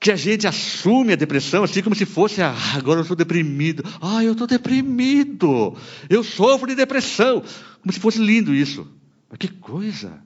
que 0.00 0.10
a 0.10 0.16
gente 0.16 0.48
assume 0.48 1.12
a 1.12 1.16
depressão 1.16 1.62
assim 1.62 1.80
como 1.80 1.94
se 1.94 2.04
fosse, 2.04 2.42
ah, 2.42 2.56
agora 2.74 2.98
eu 2.98 3.02
estou 3.02 3.16
deprimido. 3.16 3.84
Ah, 4.00 4.24
eu 4.24 4.32
estou 4.32 4.48
deprimido. 4.48 5.76
Eu 6.10 6.24
sofro 6.24 6.66
de 6.66 6.74
depressão. 6.74 7.42
Como 7.80 7.92
se 7.92 8.00
fosse 8.00 8.18
lindo 8.18 8.52
isso. 8.52 8.88
Mas 9.30 9.38
que 9.38 9.48
coisa. 9.48 10.20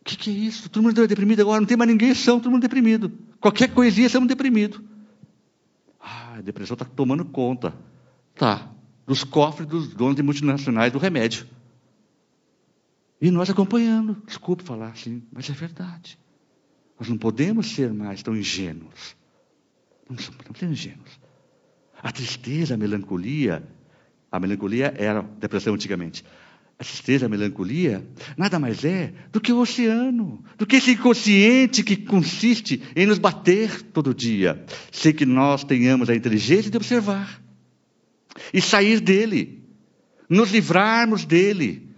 O 0.00 0.04
que, 0.04 0.16
que, 0.16 0.30
é 0.30 0.32
isso? 0.32 0.68
Todo 0.70 0.82
mundo 0.82 1.02
é 1.02 1.06
deprimido 1.08 1.40
agora, 1.40 1.60
não 1.60 1.66
tem 1.66 1.76
mais 1.76 1.90
ninguém 1.90 2.14
são, 2.14 2.38
todo 2.38 2.52
mundo 2.52 2.62
deprimido. 2.62 3.12
Qualquer 3.40 3.68
coisinha, 3.68 4.06
estamos 4.06 4.28
deprimidos. 4.28 4.80
A 6.38 6.40
depressão 6.40 6.76
está 6.76 6.84
tomando 6.84 7.24
conta. 7.24 7.74
Tá. 8.36 8.70
Dos 9.04 9.24
cofres 9.24 9.66
dos 9.66 9.88
donos 9.88 10.14
de 10.14 10.22
multinacionais 10.22 10.92
do 10.92 10.98
remédio. 10.98 11.48
E 13.20 13.28
nós 13.28 13.50
acompanhando. 13.50 14.22
Desculpe 14.24 14.62
falar 14.62 14.90
assim, 14.90 15.22
mas 15.32 15.50
é 15.50 15.52
verdade. 15.52 16.16
Nós 16.98 17.08
não 17.08 17.18
podemos 17.18 17.72
ser 17.72 17.92
mais 17.92 18.22
tão 18.22 18.36
ingênuos. 18.36 19.16
Não 20.08 20.14
podemos 20.16 20.58
ser 20.60 20.66
ingênuos. 20.66 21.18
A 22.00 22.12
tristeza, 22.12 22.74
a 22.74 22.76
melancolia, 22.76 23.68
a 24.30 24.38
melancolia 24.38 24.94
era 24.96 25.22
depressão 25.22 25.74
antigamente. 25.74 26.24
A 26.78 26.84
tristeza, 26.84 27.26
a 27.26 27.28
melancolia, 27.28 28.06
nada 28.36 28.56
mais 28.58 28.84
é 28.84 29.12
do 29.32 29.40
que 29.40 29.52
o 29.52 29.58
oceano, 29.58 30.44
do 30.56 30.64
que 30.64 30.76
esse 30.76 30.92
inconsciente 30.92 31.82
que 31.82 31.96
consiste 31.96 32.80
em 32.94 33.04
nos 33.04 33.18
bater 33.18 33.82
todo 33.82 34.14
dia, 34.14 34.64
sem 34.92 35.12
que 35.12 35.26
nós 35.26 35.64
tenhamos 35.64 36.08
a 36.08 36.14
inteligência 36.14 36.70
de 36.70 36.76
observar 36.76 37.42
e 38.54 38.60
sair 38.60 39.00
dele, 39.00 39.64
nos 40.28 40.52
livrarmos 40.52 41.24
dele, 41.24 41.88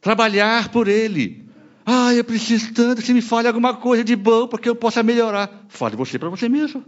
trabalhar 0.00 0.68
por 0.70 0.86
ele. 0.86 1.48
Ah, 1.84 2.14
eu 2.14 2.22
preciso 2.22 2.72
tanto 2.72 3.02
que 3.02 3.12
me 3.12 3.22
fale 3.22 3.48
alguma 3.48 3.74
coisa 3.74 4.04
de 4.04 4.14
bom 4.14 4.46
para 4.46 4.60
que 4.60 4.68
eu 4.68 4.76
possa 4.76 5.02
melhorar. 5.02 5.66
Fale 5.68 5.96
você 5.96 6.20
para 6.20 6.28
você 6.28 6.48
mesmo. 6.48 6.84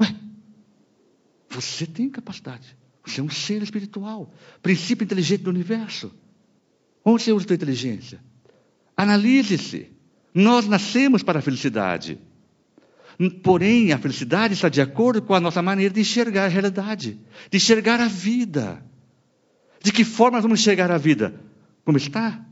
Ué, 0.00 0.14
você 1.48 1.86
tem 1.86 2.08
capacidade. 2.08 2.76
Você 3.04 3.20
é 3.20 3.24
um 3.24 3.30
ser 3.30 3.62
espiritual, 3.62 4.32
princípio 4.62 5.04
inteligente 5.04 5.42
do 5.42 5.50
universo. 5.50 6.12
Onde 7.08 7.30
usa 7.30 7.44
a 7.44 7.46
sua 7.46 7.54
inteligência? 7.54 8.18
Analise-se. 8.96 9.92
Nós 10.34 10.66
nascemos 10.66 11.22
para 11.22 11.38
a 11.38 11.42
felicidade. 11.42 12.18
Porém, 13.44 13.92
a 13.92 13.98
felicidade 13.98 14.54
está 14.54 14.68
de 14.68 14.80
acordo 14.80 15.22
com 15.22 15.32
a 15.32 15.38
nossa 15.38 15.62
maneira 15.62 15.94
de 15.94 16.00
enxergar 16.00 16.46
a 16.46 16.48
realidade, 16.48 17.20
de 17.48 17.56
enxergar 17.56 18.00
a 18.00 18.08
vida. 18.08 18.84
De 19.80 19.92
que 19.92 20.04
forma 20.04 20.40
vamos 20.40 20.58
enxergar 20.58 20.90
a 20.90 20.98
vida? 20.98 21.40
Como 21.84 21.96
está? 21.96 22.44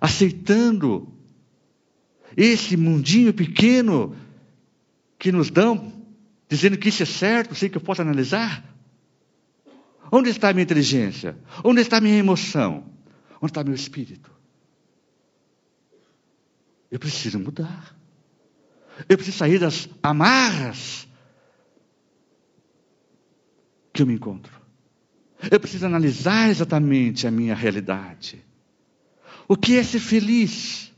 Aceitando 0.00 1.12
esse 2.36 2.76
mundinho 2.76 3.34
pequeno 3.34 4.14
que 5.18 5.32
nos 5.32 5.50
dão, 5.50 5.92
dizendo 6.48 6.78
que 6.78 6.88
isso 6.88 7.02
é 7.02 7.06
certo, 7.06 7.56
sei 7.56 7.68
que 7.68 7.78
eu 7.78 7.82
posso 7.82 8.00
analisar. 8.00 8.64
Onde 10.10 10.30
está 10.30 10.50
a 10.50 10.52
minha 10.52 10.62
inteligência? 10.62 11.36
Onde 11.64 11.80
está 11.80 11.96
a 11.96 12.00
minha 12.00 12.16
emoção? 12.16 12.91
Onde 13.42 13.50
está 13.50 13.64
meu 13.64 13.74
espírito? 13.74 14.30
Eu 16.88 17.00
preciso 17.00 17.40
mudar. 17.40 17.96
Eu 19.08 19.16
preciso 19.16 19.38
sair 19.38 19.58
das 19.58 19.88
amarras 20.00 21.08
que 23.92 24.02
eu 24.02 24.06
me 24.06 24.14
encontro. 24.14 24.52
Eu 25.50 25.58
preciso 25.58 25.86
analisar 25.86 26.50
exatamente 26.50 27.26
a 27.26 27.32
minha 27.32 27.52
realidade. 27.52 28.44
O 29.48 29.56
que 29.56 29.76
é 29.76 29.82
ser 29.82 29.98
feliz? 29.98 30.92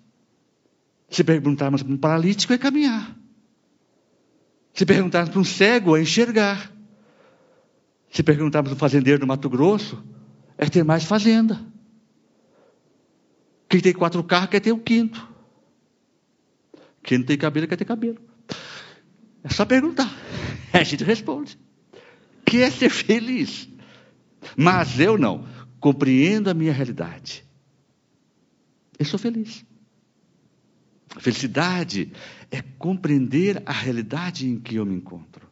Se 1.08 1.24
perguntarmos 1.24 1.82
para 1.82 1.94
um 1.94 1.96
paralítico, 1.96 2.52
é 2.52 2.58
caminhar. 2.58 3.16
Se 4.74 4.84
perguntarmos 4.84 5.30
para 5.30 5.40
um 5.40 5.44
cego, 5.44 5.96
é 5.96 6.02
enxergar. 6.02 6.70
Se 8.10 8.22
perguntarmos 8.22 8.70
para 8.70 8.76
um 8.76 8.78
fazendeiro 8.78 9.20
do 9.20 9.26
Mato 9.26 9.48
Grosso, 9.48 10.04
é 10.58 10.66
ter 10.68 10.84
mais 10.84 11.04
fazenda. 11.04 11.72
Quem 13.68 13.80
tem 13.80 13.92
quatro 13.92 14.22
carros 14.22 14.50
quer 14.50 14.60
ter 14.60 14.72
o 14.72 14.78
quinto. 14.78 15.26
Quem 17.02 17.18
não 17.18 17.26
tem 17.26 17.36
cabelo 17.36 17.68
quer 17.68 17.76
ter 17.76 17.84
cabelo. 17.84 18.18
É 19.42 19.48
só 19.48 19.64
perguntar. 19.64 20.10
A 20.72 20.82
gente 20.82 21.04
responde. 21.04 21.58
Que 22.44 22.62
é 22.62 22.70
ser 22.70 22.90
feliz. 22.90 23.68
Mas 24.56 24.98
eu 24.98 25.18
não. 25.18 25.46
Compreendo 25.78 26.48
a 26.48 26.54
minha 26.54 26.72
realidade. 26.72 27.44
Eu 28.98 29.04
sou 29.04 29.18
feliz. 29.18 29.64
felicidade 31.18 32.12
é 32.50 32.62
compreender 32.62 33.62
a 33.66 33.72
realidade 33.72 34.48
em 34.48 34.58
que 34.58 34.76
eu 34.76 34.86
me 34.86 34.94
encontro. 34.94 35.48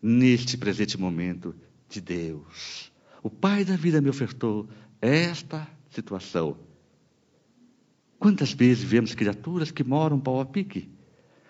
Neste 0.00 0.56
presente 0.56 0.98
momento 0.98 1.54
de 1.88 2.00
Deus. 2.00 2.92
O 3.22 3.30
Pai 3.30 3.64
da 3.64 3.76
vida 3.76 4.00
me 4.00 4.08
ofertou 4.08 4.68
esta 5.00 5.66
situação 5.90 6.56
Quantas 8.22 8.52
vezes 8.52 8.84
vemos 8.84 9.16
criaturas 9.16 9.72
que 9.72 9.82
moram 9.82 10.20
pau 10.20 10.40
a 10.40 10.46
pique? 10.46 10.88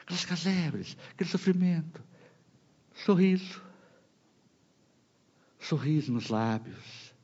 Aquelas 0.01 0.25
casebres, 0.25 0.97
aquele 1.11 1.29
sofrimento. 1.29 2.03
Sorriso. 2.95 3.63
Sorriso 5.61 6.11
nos 6.11 6.31
lábios. 6.31 7.15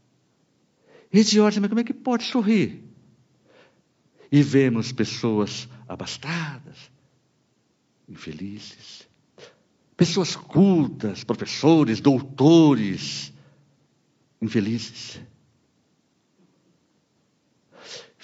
E 1.10 1.24
de 1.24 1.40
olha, 1.40 1.62
mas 1.62 1.68
como 1.70 1.80
é 1.80 1.84
que 1.84 1.94
pode 1.94 2.24
sorrir? 2.24 2.84
E 4.30 4.42
vemos 4.42 4.92
pessoas 4.92 5.66
abastadas, 5.88 6.90
infelizes. 8.06 9.08
Pessoas 9.96 10.36
cultas, 10.36 11.24
professores, 11.24 12.02
doutores, 12.02 13.32
infelizes. 14.42 15.22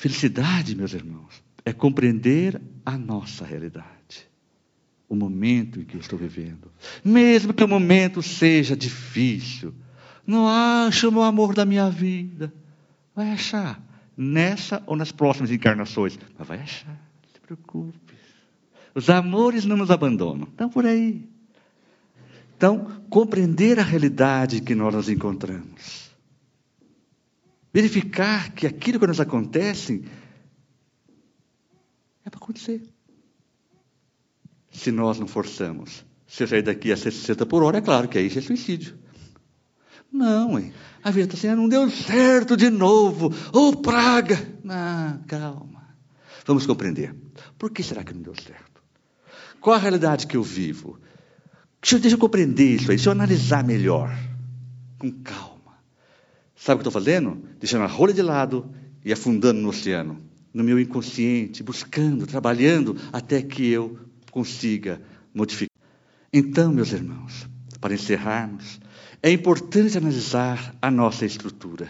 Felicidade, 0.05 0.77
meus 0.77 0.93
irmãos, 0.93 1.43
é 1.65 1.73
compreender 1.73 2.61
a 2.85 2.99
nossa 2.99 3.43
realidade, 3.43 4.29
o 5.09 5.17
momento 5.17 5.81
em 5.81 5.85
que 5.85 5.95
eu 5.97 6.01
estou 6.01 6.19
vivendo. 6.19 6.71
Mesmo 7.03 7.55
que 7.55 7.65
o 7.65 7.69
momento 7.69 8.21
seja 8.23 8.77
difícil, 8.77 9.73
não 10.27 10.47
acha 10.47 11.09
o 11.09 11.23
amor 11.23 11.55
da 11.55 11.65
minha 11.65 11.89
vida. 11.89 12.53
Vai 13.17 13.31
achar, 13.31 13.83
nessa 14.15 14.83
ou 14.87 14.95
nas 14.95 15.11
próximas 15.11 15.51
encarnações, 15.51 16.19
mas 16.39 16.47
vai 16.47 16.61
achar, 16.61 16.89
não 17.23 17.33
se 17.33 17.41
preocupe. 17.41 18.15
Os 18.95 19.09
amores 19.09 19.65
não 19.65 19.79
nos 19.79 19.91
abandonam, 19.91 20.47
estão 20.51 20.69
por 20.69 20.85
aí. 20.85 21.27
Então, 22.55 23.01
compreender 23.09 23.81
a 23.81 23.83
realidade 23.83 24.61
que 24.61 24.75
nós 24.75 24.95
nos 24.95 25.09
encontramos 25.09 26.04
verificar 27.75 28.53
que 28.53 28.69
aquilo 28.69 29.01
que 29.01 29.07
nos 29.09 29.19
acontece 29.19 30.05
é 32.25 32.31
para 32.31 32.39
acontecer. 32.39 32.81
Se 34.71 34.93
nós 34.93 35.19
não 35.19 35.27
forçamos, 35.27 36.07
se 36.25 36.45
eu 36.45 36.47
sair 36.47 36.63
daqui 36.63 36.93
a 36.93 36.97
60 36.97 37.45
por 37.47 37.65
hora, 37.65 37.79
é 37.79 37.81
claro 37.81 38.09
que 38.09 38.17
aí 38.17 38.29
é 38.29 38.41
suicídio. 38.41 38.97
Não, 40.11 40.57
hein? 40.57 40.73
a 41.03 41.11
vida 41.11 41.35
está 41.35 41.49
assim, 41.49 41.57
não 41.57 41.69
deu 41.69 41.91
certo 41.91 42.57
de 42.57 42.71
novo, 42.71 43.35
ou 43.53 43.71
oh, 43.71 43.77
praga. 43.77 44.39
Não, 44.63 45.19
calma. 45.27 45.83
Vamos 46.47 46.67
compreender. 46.67 47.13
Por 47.59 47.73
que 47.73 47.83
será 47.83 48.05
que 48.05 48.15
não 48.15 48.23
deu 48.23 48.35
certo? 48.37 48.81
Qual 49.61 49.75
a 49.75 49.79
realidade 49.79 50.29
que 50.29 50.37
eu 50.37 50.45
vivo? 50.45 51.01
Deixa 51.83 51.97
eu, 51.97 52.01
deixa 52.01 52.15
eu 52.15 52.21
compreender 52.21 52.77
isso 52.77 52.91
aí, 52.91 52.97
deixa 52.97 53.09
eu 53.09 53.13
analisar 53.13 53.65
melhor, 53.65 54.17
com 54.97 55.11
calma 55.11 55.54
Sabe 56.65 56.77
o 56.77 56.79
que 56.79 56.89
estou 56.89 57.03
fazendo? 57.03 57.47
Deixando 57.61 57.85
a 57.85 57.87
rolha 57.87 58.15
de 58.15 58.23
lado 58.23 58.75
e 59.05 59.13
afundando 59.13 59.61
no 59.61 59.69
oceano, 59.69 60.19
no 60.51 60.65
meu 60.65 60.81
inconsciente, 60.81 61.63
buscando, 61.63 62.27
trabalhando 62.27 62.97
até 63.13 63.43
que 63.43 63.69
eu 63.69 63.99
consiga 64.31 64.99
modificar. 65.35 65.77
Então, 66.33 66.73
meus 66.73 66.91
irmãos, 66.91 67.47
para 67.83 67.93
encerrarmos, 67.93 68.81
é 69.23 69.31
importante 69.31 69.99
analisar 69.99 70.75
a 70.81 70.91
nossa 70.91 71.27
estrutura, 71.27 71.87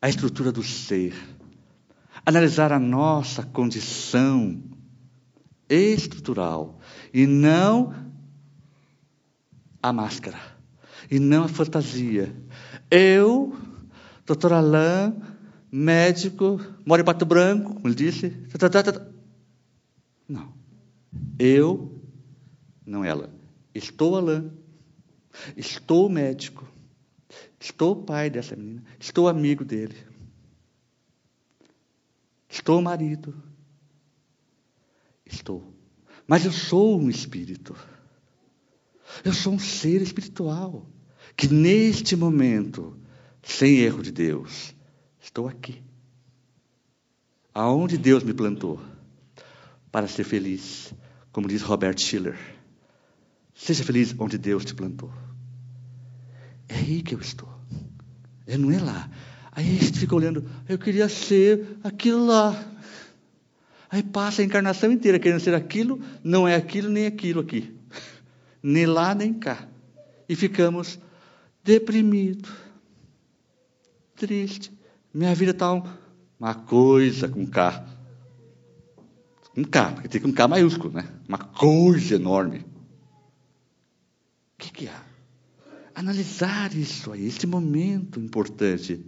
a 0.00 0.08
estrutura 0.08 0.50
do 0.50 0.62
ser, 0.62 1.12
analisar 2.24 2.72
a 2.72 2.78
nossa 2.78 3.42
condição 3.42 4.62
estrutural 5.68 6.80
e 7.12 7.26
não 7.26 7.94
a 9.82 9.92
máscara, 9.92 10.40
e 11.10 11.18
não 11.18 11.44
a 11.44 11.48
fantasia. 11.48 12.34
Eu, 12.96 13.58
doutor 14.24 14.52
Alain, 14.52 15.20
médico, 15.68 16.60
moro 16.86 17.02
em 17.02 17.04
Pato 17.04 17.26
Branco, 17.26 17.74
como 17.74 17.88
ele 17.88 17.94
disse. 17.96 18.30
Tá, 18.56 18.70
tá, 18.70 18.84
tá, 18.84 19.10
não. 20.28 20.54
Eu, 21.36 22.00
não 22.86 23.04
ela. 23.04 23.34
Estou 23.74 24.14
Alain. 24.14 24.52
Estou 25.56 26.08
médico. 26.08 26.72
Estou 27.58 28.04
pai 28.04 28.30
dessa 28.30 28.54
menina. 28.54 28.84
Estou 29.00 29.26
amigo 29.26 29.64
dele. 29.64 29.96
Estou 32.48 32.80
marido. 32.80 33.34
Estou. 35.26 35.74
Mas 36.28 36.44
eu 36.44 36.52
sou 36.52 37.00
um 37.00 37.10
espírito. 37.10 37.74
Eu 39.24 39.32
sou 39.32 39.54
um 39.54 39.58
ser 39.58 40.00
espiritual. 40.00 40.93
Que 41.36 41.48
neste 41.48 42.16
momento, 42.16 42.96
sem 43.42 43.78
erro 43.78 44.02
de 44.02 44.12
Deus, 44.12 44.74
estou 45.20 45.48
aqui. 45.48 45.82
Aonde 47.52 47.98
Deus 47.98 48.22
me 48.22 48.32
plantou. 48.34 48.80
Para 49.90 50.08
ser 50.08 50.24
feliz. 50.24 50.92
Como 51.32 51.46
diz 51.46 51.62
Robert 51.62 51.98
Schiller. 51.98 52.38
Seja 53.54 53.84
feliz 53.84 54.14
onde 54.18 54.36
Deus 54.36 54.64
te 54.64 54.74
plantou. 54.74 55.12
É 56.68 56.76
aí 56.76 57.02
que 57.02 57.14
eu 57.14 57.20
estou. 57.20 57.48
É, 58.46 58.56
não 58.56 58.70
é 58.70 58.80
lá. 58.80 59.08
Aí 59.52 59.78
a 59.78 59.82
gente 59.82 60.00
fica 60.00 60.14
olhando, 60.14 60.44
eu 60.68 60.76
queria 60.76 61.08
ser 61.08 61.78
aquilo 61.84 62.26
lá. 62.26 62.64
Aí 63.88 64.02
passa 64.02 64.42
a 64.42 64.44
encarnação 64.44 64.90
inteira 64.90 65.20
querendo 65.20 65.40
ser 65.40 65.54
aquilo, 65.54 66.00
não 66.22 66.48
é 66.48 66.56
aquilo 66.56 66.88
nem 66.88 67.06
aquilo 67.06 67.40
aqui. 67.40 67.72
Nem 68.60 68.86
lá 68.86 69.14
nem 69.14 69.32
cá. 69.32 69.68
E 70.26 70.34
ficamos 70.34 70.98
deprimidos, 71.64 72.50
triste. 74.14 74.70
Minha 75.12 75.34
vida 75.34 75.52
está 75.52 75.72
uma 76.38 76.54
coisa 76.54 77.28
com 77.28 77.46
K. 77.46 77.86
Com 79.54 79.64
K, 79.64 79.92
porque 79.92 80.08
tem 80.08 80.24
um 80.24 80.32
K 80.32 80.46
maiúsculo, 80.46 80.92
né? 80.92 81.08
Uma 81.26 81.38
coisa 81.38 82.16
enorme. 82.16 82.58
O 82.58 82.64
que, 84.58 84.70
que 84.70 84.88
há? 84.88 85.02
Analisar 85.94 86.74
isso 86.74 87.12
aí, 87.12 87.26
esse 87.26 87.46
momento 87.46 88.20
importante 88.20 89.04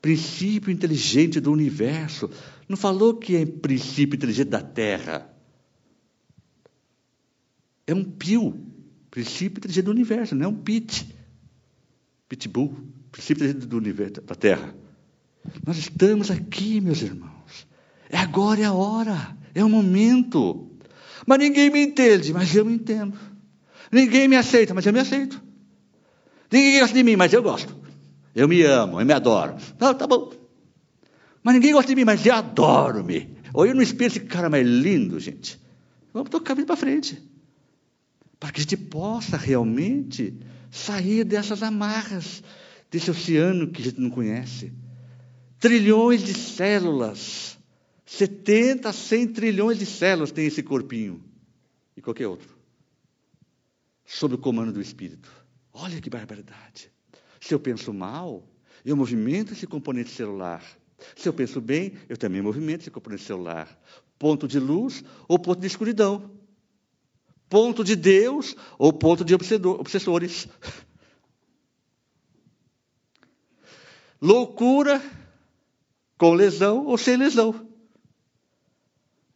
princípio 0.00 0.70
inteligente 0.70 1.40
do 1.40 1.52
universo. 1.52 2.30
Não 2.68 2.76
falou 2.76 3.14
que 3.14 3.36
é 3.36 3.44
princípio 3.44 4.16
inteligente 4.16 4.48
da 4.48 4.62
Terra. 4.62 5.30
É 7.86 7.94
um 7.94 8.04
pio, 8.04 8.58
princípio 9.10 9.58
inteligente 9.58 9.84
do 9.84 9.90
universo, 9.90 10.34
não 10.34 10.46
é 10.46 10.48
um 10.48 10.54
pit. 10.54 11.14
Pitbull, 12.30 12.72
princípio 13.10 13.52
do 13.52 13.76
universo, 13.76 14.20
da 14.20 14.36
Terra. 14.36 14.72
Nós 15.66 15.76
estamos 15.76 16.30
aqui, 16.30 16.80
meus 16.80 17.02
irmãos. 17.02 17.66
É 18.08 18.18
agora, 18.18 18.60
é 18.60 18.64
a 18.66 18.72
hora, 18.72 19.36
é 19.52 19.64
o 19.64 19.68
momento. 19.68 20.70
Mas 21.26 21.40
ninguém 21.40 21.70
me 21.70 21.82
entende, 21.82 22.32
mas 22.32 22.54
eu 22.54 22.64
me 22.64 22.74
entendo. 22.74 23.18
Ninguém 23.90 24.28
me 24.28 24.36
aceita, 24.36 24.72
mas 24.72 24.86
eu 24.86 24.92
me 24.92 25.00
aceito. 25.00 25.42
Ninguém 26.52 26.78
gosta 26.78 26.94
de 26.94 27.02
mim, 27.02 27.16
mas 27.16 27.32
eu 27.32 27.42
gosto. 27.42 27.76
Eu 28.32 28.46
me 28.46 28.62
amo, 28.62 29.00
eu 29.00 29.06
me 29.06 29.12
adoro. 29.12 29.56
Não, 29.80 29.92
tá 29.92 30.06
bom. 30.06 30.32
Mas 31.42 31.54
ninguém 31.54 31.72
gosta 31.72 31.88
de 31.88 31.96
mim, 31.96 32.04
mas 32.04 32.24
eu 32.24 32.34
adoro-me. 32.34 33.36
Olha 33.52 33.74
no 33.74 33.82
espelho 33.82 34.06
esse 34.06 34.20
cara 34.20 34.48
mais 34.48 34.64
lindo, 34.64 35.18
gente. 35.18 35.60
Vamos 36.14 36.30
tocar 36.30 36.52
a 36.52 36.54
vida 36.54 36.66
para 36.68 36.76
frente. 36.76 37.20
Para 38.38 38.52
que 38.52 38.60
a 38.60 38.62
gente 38.62 38.76
possa 38.76 39.36
realmente 39.36 40.38
sair 40.70 41.24
dessas 41.24 41.62
amarras, 41.62 42.42
desse 42.90 43.10
oceano 43.10 43.68
que 43.68 43.82
a 43.82 43.84
gente 43.84 44.00
não 44.00 44.10
conhece. 44.10 44.72
Trilhões 45.58 46.22
de 46.22 46.34
células. 46.34 47.58
70 48.06 48.88
a 48.88 48.92
100 48.92 49.28
trilhões 49.28 49.78
de 49.78 49.86
células 49.86 50.32
tem 50.32 50.46
esse 50.46 50.62
corpinho. 50.62 51.22
E 51.96 52.00
qualquer 52.00 52.26
outro. 52.26 52.56
Sob 54.04 54.34
o 54.34 54.38
comando 54.38 54.72
do 54.72 54.80
Espírito. 54.80 55.30
Olha 55.72 56.00
que 56.00 56.10
barbaridade. 56.10 56.90
Se 57.40 57.54
eu 57.54 57.60
penso 57.60 57.92
mal, 57.92 58.44
eu 58.84 58.96
movimento 58.96 59.52
esse 59.52 59.66
componente 59.66 60.10
celular. 60.10 60.64
Se 61.16 61.28
eu 61.28 61.32
penso 61.32 61.60
bem, 61.60 61.92
eu 62.08 62.16
também 62.16 62.42
movimento 62.42 62.82
esse 62.82 62.90
componente 62.90 63.22
celular. 63.22 63.68
Ponto 64.18 64.46
de 64.46 64.58
luz 64.58 65.04
ou 65.28 65.38
ponto 65.38 65.60
de 65.60 65.66
escuridão. 65.66 66.30
Ponto 67.50 67.82
de 67.82 67.96
Deus 67.96 68.56
ou 68.78 68.92
ponto 68.92 69.24
de 69.24 69.34
obsessores. 69.34 70.48
Loucura 74.22 75.02
com 76.16 76.32
lesão 76.32 76.86
ou 76.86 76.96
sem 76.96 77.16
lesão. 77.16 77.68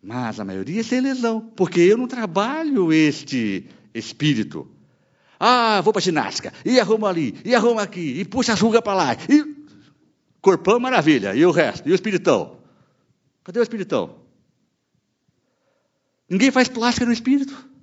Mas 0.00 0.38
a 0.38 0.44
maioria 0.44 0.80
é 0.80 0.84
sem 0.84 1.00
lesão, 1.00 1.40
porque 1.40 1.80
eu 1.80 1.96
não 1.96 2.06
trabalho 2.06 2.92
este 2.92 3.68
espírito. 3.92 4.70
Ah, 5.40 5.80
vou 5.80 5.92
para 5.92 6.02
ginástica, 6.02 6.52
e 6.64 6.78
arrumo 6.78 7.06
ali, 7.06 7.34
e 7.44 7.54
arrumo 7.54 7.80
aqui, 7.80 8.20
e 8.20 8.24
puxa 8.24 8.52
as 8.52 8.60
rugas 8.60 8.82
para 8.82 8.94
lá. 8.94 9.14
E... 9.28 9.64
Corpão, 10.40 10.78
maravilha. 10.78 11.34
E 11.34 11.44
o 11.44 11.50
resto? 11.50 11.88
E 11.88 11.92
o 11.92 11.94
espiritão? 11.94 12.58
Cadê 13.42 13.58
o 13.58 13.62
espiritão? 13.62 14.18
Ninguém 16.28 16.50
faz 16.50 16.68
plástica 16.68 17.06
no 17.06 17.12
espírito. 17.12 17.74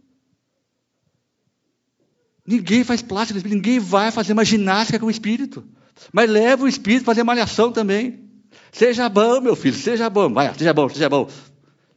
Ninguém 2.45 2.83
faz 2.83 3.01
plástica 3.01 3.35
no 3.35 3.37
espírito. 3.39 3.55
Ninguém 3.55 3.79
vai 3.79 4.11
fazer 4.11 4.33
uma 4.33 4.45
ginástica 4.45 4.99
com 4.99 5.05
o 5.05 5.11
espírito. 5.11 5.63
Mas 6.11 6.29
leva 6.29 6.63
o 6.63 6.67
espírito 6.67 7.05
fazer 7.05 7.23
malhação 7.23 7.71
também. 7.71 8.29
Seja 8.71 9.07
bom, 9.09 9.41
meu 9.41 9.55
filho, 9.55 9.75
seja 9.75 10.09
bom. 10.09 10.33
Vai, 10.33 10.53
seja 10.53 10.73
bom, 10.73 10.89
seja 10.89 11.09
bom. 11.09 11.29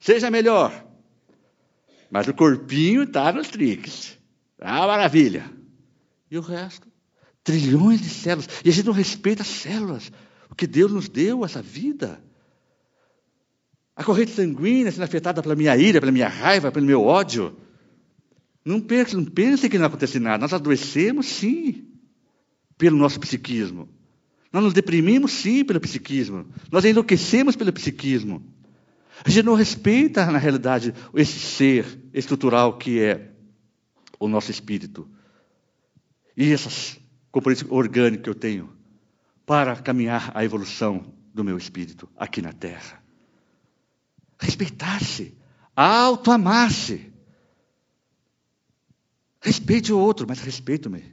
Seja 0.01 0.31
melhor. 0.31 0.85
Mas 2.11 2.29
o 2.29 2.35
corpinho 2.35 3.05
está 3.05 3.33
nos 3.33 3.49
triques. 3.49 4.19
Ah, 4.61 4.87
maravilha. 4.87 5.51
E 6.31 6.39
o 6.39 6.41
resto? 6.41 6.87
Trilhões 7.43 8.01
de 8.01 8.09
células. 8.09 8.49
E 8.65 8.69
a 8.69 8.73
gente 8.73 8.87
não 8.87 8.93
respeita 8.93 9.43
as 9.43 9.49
células. 9.49 10.13
Porque 10.49 10.67
Deus 10.67 10.93
nos 10.93 11.09
deu 11.09 11.45
essa 11.45 11.63
vida. 11.63 12.23
A 13.97 14.03
corrente 14.03 14.33
sanguínea 14.33 14.91
sendo 14.91 15.05
afetada 15.05 15.43
pela 15.43 15.55
minha 15.55 15.77
ira, 15.77 16.01
pela 16.01 16.13
minha 16.13 16.29
raiva, 16.29 16.73
pelo 16.73 16.87
meu 16.87 17.03
ódio. 17.03 17.57
Não 18.65 18.81
pense, 18.81 19.15
não 19.15 19.25
pense 19.25 19.69
que 19.69 19.79
não 19.79 19.87
acontece 19.87 20.19
nada. 20.19 20.39
Nós 20.39 20.53
adoecemos, 20.53 21.27
sim, 21.27 21.87
pelo 22.79 22.97
nosso 22.97 23.21
psiquismo. 23.21 23.89
Nós 24.53 24.63
nos 24.63 24.73
deprimimos, 24.73 25.33
sim, 25.33 25.65
pelo 25.65 25.81
psiquismo. 25.81 26.47
Nós 26.71 26.85
enlouquecemos 26.85 27.57
pelo 27.57 27.73
psiquismo. 27.73 28.43
A 29.25 29.31
gente 29.31 29.45
não 29.45 29.55
respeita, 29.55 30.25
na 30.27 30.39
realidade, 30.39 30.95
esse 31.15 31.39
ser 31.39 31.99
estrutural 32.13 32.79
que 32.79 33.01
é 33.01 33.31
o 34.19 34.29
nosso 34.29 34.51
espírito. 34.51 35.09
E 36.37 36.53
essas 36.53 36.99
componentes 37.31 37.65
orgânicas 37.69 38.23
que 38.25 38.31
eu 38.31 38.35
tenho 38.35 38.73
para 39.45 39.77
caminhar 39.77 40.33
a 40.35 40.45
evolução 40.45 41.13
do 41.33 41.45
meu 41.45 41.59
espírito 41.59 42.09
aqui 42.17 42.41
na 42.41 42.53
Terra. 42.53 43.03
Respeitar-se, 44.39 45.37
auto-amar-se. 45.77 47.13
Respeite 49.45 49.93
o 49.93 49.99
outro, 49.99 50.25
mas 50.27 50.41
respeito-me. 50.41 51.05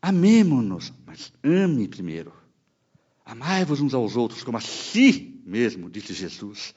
Amemo-nos, 0.00 0.90
mas 1.04 1.30
ame 1.44 1.86
primeiro. 1.86 2.32
Amai-vos 3.22 3.82
uns 3.82 3.92
aos 3.92 4.16
outros 4.16 4.42
como 4.42 4.56
a 4.56 4.62
si 4.62 5.38
mesmo, 5.44 5.90
disse 5.90 6.14
Jesus. 6.14 6.74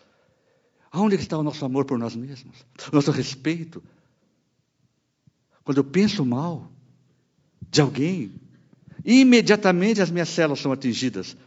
Aonde 0.91 1.15
está 1.15 1.37
o 1.37 1.43
nosso 1.43 1.63
amor 1.63 1.85
por 1.85 1.97
nós 1.97 2.17
mesmos? 2.17 2.65
O 2.91 2.95
nosso 2.95 3.11
respeito? 3.11 3.81
Quando 5.63 5.77
eu 5.77 5.85
penso 5.85 6.25
mal 6.25 6.69
de 7.69 7.79
alguém, 7.79 8.33
imediatamente 9.05 10.01
as 10.01 10.11
minhas 10.11 10.27
células 10.27 10.59
são 10.59 10.73
atingidas. 10.73 11.37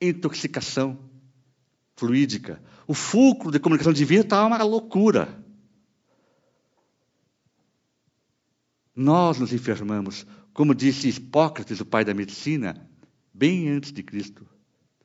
Intoxicação 0.00 0.98
fluídica. 1.96 2.62
O 2.86 2.94
fulcro 2.94 3.50
de 3.50 3.58
comunicação 3.58 3.92
divina 3.92 4.22
está 4.22 4.46
uma 4.46 4.62
loucura. 4.62 5.46
Nós 8.98 9.38
nos 9.38 9.52
enfermamos, 9.52 10.26
como 10.52 10.74
disse 10.74 11.08
Hipócrates, 11.08 11.78
o 11.78 11.86
pai 11.86 12.04
da 12.04 12.12
medicina, 12.12 12.74
bem 13.32 13.68
antes 13.68 13.92
de 13.92 14.02
Cristo, 14.02 14.44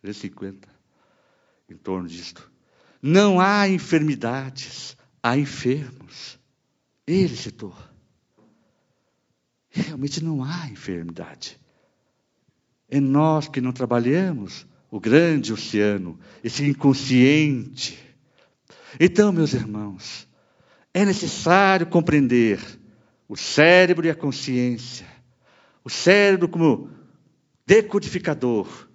350, 0.02 0.68
em 1.70 1.78
torno 1.78 2.08
disto. 2.08 2.52
Não 3.00 3.40
há 3.40 3.70
enfermidades, 3.70 4.98
há 5.22 5.38
enfermos. 5.38 6.40
Ele 7.06 7.38
citou. 7.38 7.78
Realmente 9.70 10.24
não 10.24 10.44
há 10.44 10.68
enfermidade. 10.70 11.60
É 12.90 13.00
nós 13.00 13.48
que 13.48 13.62
não 13.62 13.72
trabalhamos 13.72 14.66
o 14.90 15.00
grande 15.00 15.54
oceano, 15.54 16.20
esse 16.44 16.66
inconsciente. 16.66 18.00
Então, 19.00 19.32
meus 19.32 19.54
irmãos, 19.54 20.28
é 20.92 21.06
necessário 21.06 21.86
compreender 21.86 22.82
o 23.34 23.36
cérebro 23.36 24.06
e 24.06 24.12
a 24.12 24.16
consciência. 24.16 25.08
O 25.84 25.90
cérebro 25.90 26.48
como 26.48 26.92
decodificador 27.66 28.88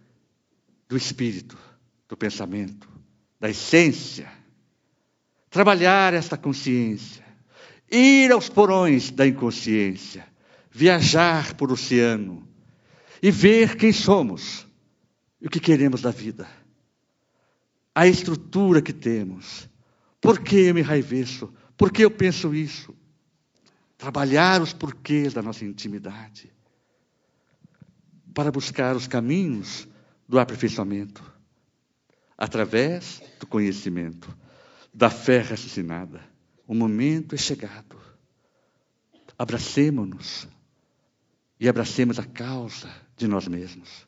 do 0.89 0.97
espírito, 0.97 1.59
do 2.09 2.17
pensamento, 2.17 2.89
da 3.41 3.51
essência. 3.51 4.31
Trabalhar 5.51 6.15
esta 6.15 6.37
consciência, 6.37 7.25
ir 7.91 8.31
aos 8.31 8.49
porões 8.49 9.11
da 9.11 9.27
inconsciência, 9.27 10.25
viajar 10.71 11.55
por 11.55 11.73
oceano 11.73 12.47
e 13.21 13.33
ver 13.33 13.77
quem 13.77 13.93
somos 13.93 14.69
e 15.41 15.49
o 15.49 15.51
que 15.51 15.59
queremos 15.59 16.01
da 16.01 16.13
vida. 16.13 16.49
A 17.93 18.07
estrutura 18.07 18.81
que 18.81 18.93
temos. 18.93 19.69
Por 20.21 20.39
que 20.39 20.59
eu 20.59 20.75
me 20.77 20.83
raiveço? 20.83 21.53
Por 21.77 21.91
que 21.91 22.05
eu 22.05 22.11
penso 22.11 22.55
isso? 22.55 22.95
Trabalhar 23.99 24.63
os 24.63 24.73
porquês 24.73 25.35
da 25.35 25.43
nossa 25.43 25.65
intimidade. 25.65 26.51
Para 28.33 28.53
buscar 28.53 28.95
os 28.95 29.09
caminhos 29.09 29.89
do 30.29 30.39
aperfeiçoamento. 30.39 31.23
Através 32.37 33.21
do 33.41 33.47
conhecimento, 33.47 34.33
da 34.95 35.11
fé 35.11 35.41
raciocinada. 35.41 36.23
O 36.65 36.75
momento 36.75 37.35
é 37.35 37.39
chegado. 37.39 37.99
Abracemos-nos 39.37 40.47
e 41.59 41.69
abracemos 41.69 42.21
a 42.21 42.25
causa 42.25 42.89
de 43.17 43.27
nós 43.27 43.49
mesmos. 43.49 44.07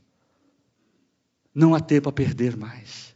Não 1.52 1.74
há 1.74 1.80
tempo 1.80 2.08
a 2.08 2.12
perder 2.12 2.56
mais. 2.56 3.14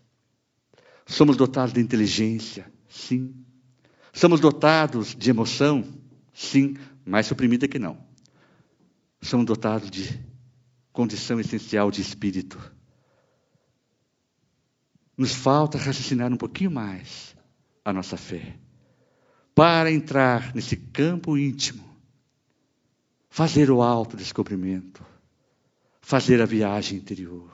Somos 1.06 1.36
dotados 1.36 1.72
de 1.72 1.80
inteligência, 1.80 2.72
sim. 2.88 3.32
Somos 4.12 4.40
dotados 4.40 5.14
de 5.14 5.30
emoção, 5.30 5.84
sim, 6.34 6.76
mais 7.06 7.26
suprimida 7.26 7.66
que 7.68 7.78
não. 7.78 7.96
Somos 9.22 9.46
dotados 9.46 9.90
de 9.90 10.20
condição 10.92 11.40
essencial 11.40 11.90
de 11.90 12.02
espírito. 12.02 12.58
Nos 15.16 15.32
falta 15.32 15.78
raciocinar 15.78 16.32
um 16.32 16.36
pouquinho 16.36 16.70
mais 16.70 17.34
a 17.84 17.92
nossa 17.92 18.16
fé 18.16 18.58
para 19.54 19.90
entrar 19.90 20.52
nesse 20.54 20.76
campo 20.76 21.38
íntimo, 21.38 21.84
fazer 23.30 23.70
o 23.70 23.82
autodescobrimento, 23.82 25.04
fazer 26.00 26.42
a 26.42 26.46
viagem 26.46 26.98
interior. 26.98 27.50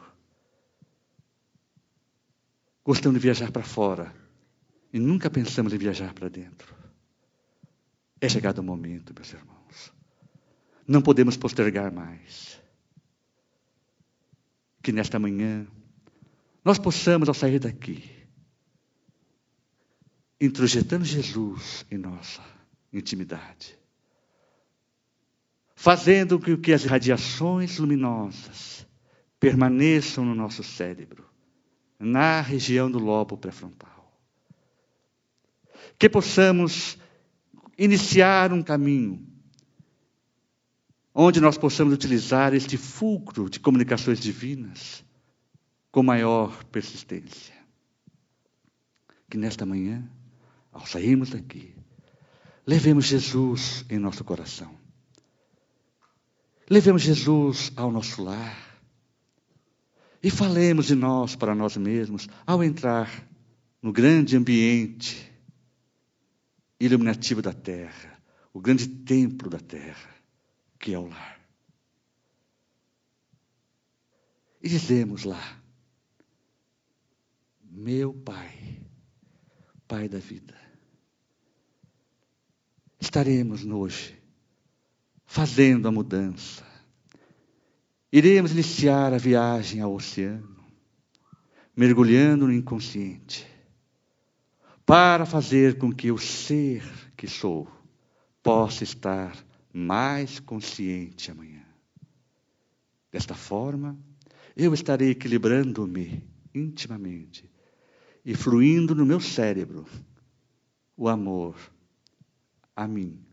Gostamos 2.83 3.20
de 3.20 3.22
viajar 3.22 3.53
para 3.53 3.62
fora 3.62 4.14
e 4.93 4.99
nunca 4.99 5.28
pensamos 5.28 5.72
em 5.72 5.78
viajar 5.78 6.14
para 6.14 6.28
dentro. 6.28 6.80
É 8.21 8.29
chegado 8.29 8.59
o 8.59 8.62
momento, 8.62 9.14
meus 9.14 9.33
irmãos. 9.33 9.93
Não 10.87 11.01
podemos 11.01 11.37
postergar 11.37 11.93
mais. 11.93 12.61
Que 14.83 14.93
nesta 14.93 15.18
manhã 15.18 15.66
nós 16.64 16.79
possamos, 16.79 17.29
ao 17.29 17.35
sair 17.35 17.59
daqui, 17.59 18.05
introjetando 20.41 21.05
Jesus 21.05 21.85
em 21.91 21.99
nossa 21.99 22.43
intimidade, 22.93 23.79
fazendo 25.75 26.39
com 26.39 26.57
que 26.57 26.73
as 26.73 26.85
radiações 26.85 27.79
luminosas 27.79 28.87
permaneçam 29.39 30.25
no 30.25 30.35
nosso 30.35 30.62
cérebro, 30.62 31.25
na 31.99 32.41
região 32.41 32.91
do 32.91 32.99
lobo 32.99 33.37
pré-frontal. 33.37 34.12
Que 35.99 36.09
possamos 36.09 36.99
iniciar 37.81 38.53
um 38.53 38.62
caminho 38.62 39.26
onde 41.14 41.41
nós 41.41 41.57
possamos 41.57 41.95
utilizar 41.95 42.53
este 42.53 42.76
fulcro 42.76 43.49
de 43.49 43.59
comunicações 43.59 44.20
divinas 44.20 45.03
com 45.91 46.03
maior 46.03 46.62
persistência. 46.64 47.55
Que 49.31 49.39
nesta 49.39 49.64
manhã, 49.64 50.07
ao 50.70 50.87
sairmos 50.87 51.31
daqui, 51.31 51.74
levemos 52.66 53.07
Jesus 53.07 53.83
em 53.89 53.99
nosso 53.99 54.22
coração. 54.24 54.74
Levemos 56.68 57.01
Jesus 57.01 57.72
ao 57.76 57.91
nosso 57.91 58.22
lar 58.22 58.78
e 60.22 60.31
falemos 60.31 60.87
de 60.87 60.95
nós 60.95 61.35
para 61.35 61.55
nós 61.55 61.78
mesmos 61.78 62.28
ao 62.47 62.62
entrar 62.62 63.26
no 63.81 63.91
grande 63.91 64.37
ambiente 64.37 65.30
iluminativo 66.81 67.43
da 67.43 67.53
terra, 67.53 68.20
o 68.53 68.61
grande 68.61 68.89
templo 68.89 69.51
da 69.51 69.61
terra, 69.61 70.14
que 70.78 70.95
é 70.95 70.99
o 70.99 71.07
lar. 71.07 71.41
E 74.62 74.68
dizemos 74.68 75.24
lá: 75.24 75.61
Meu 77.62 78.14
Pai, 78.14 78.81
Pai 79.87 80.09
da 80.09 80.18
vida, 80.18 80.57
estaremos 82.99 83.64
hoje 83.64 84.18
fazendo 85.26 85.87
a 85.87 85.93
mudança 85.93 86.70
Iremos 88.12 88.51
iniciar 88.51 89.14
a 89.14 89.18
viagem 89.18 89.81
ao 89.81 89.95
oceano, 89.95 90.57
mergulhando 91.76 92.47
no 92.47 92.53
inconsciente, 92.53 93.47
para 94.91 95.24
fazer 95.24 95.78
com 95.78 95.93
que 95.93 96.11
o 96.11 96.18
ser 96.18 96.82
que 97.16 97.28
sou 97.28 97.70
possa 98.43 98.82
estar 98.82 99.36
mais 99.72 100.41
consciente 100.41 101.30
amanhã. 101.30 101.62
Desta 103.12 103.32
forma, 103.32 103.97
eu 104.57 104.74
estarei 104.74 105.11
equilibrando-me 105.11 106.28
intimamente 106.53 107.49
e 108.24 108.34
fluindo 108.34 108.93
no 108.93 109.07
meu 109.07 109.20
cérebro 109.20 109.86
o 110.97 111.09
amor 111.09 111.55
a 112.74 112.88
mim 112.88 113.24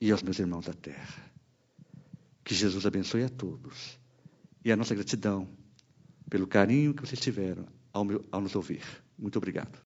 e 0.00 0.10
aos 0.10 0.24
meus 0.24 0.40
irmãos 0.40 0.66
da 0.66 0.74
terra. 0.74 1.30
Que 2.42 2.56
Jesus 2.56 2.84
abençoe 2.84 3.22
a 3.22 3.28
todos 3.28 4.00
e 4.64 4.72
a 4.72 4.76
nossa 4.76 4.96
gratidão 4.96 5.48
pelo 6.28 6.48
carinho 6.48 6.92
que 6.92 7.06
vocês 7.06 7.20
tiveram 7.20 7.68
ao, 7.92 8.04
meu, 8.04 8.24
ao 8.32 8.40
nos 8.40 8.56
ouvir. 8.56 8.82
Muito 9.16 9.36
obrigado. 9.36 9.76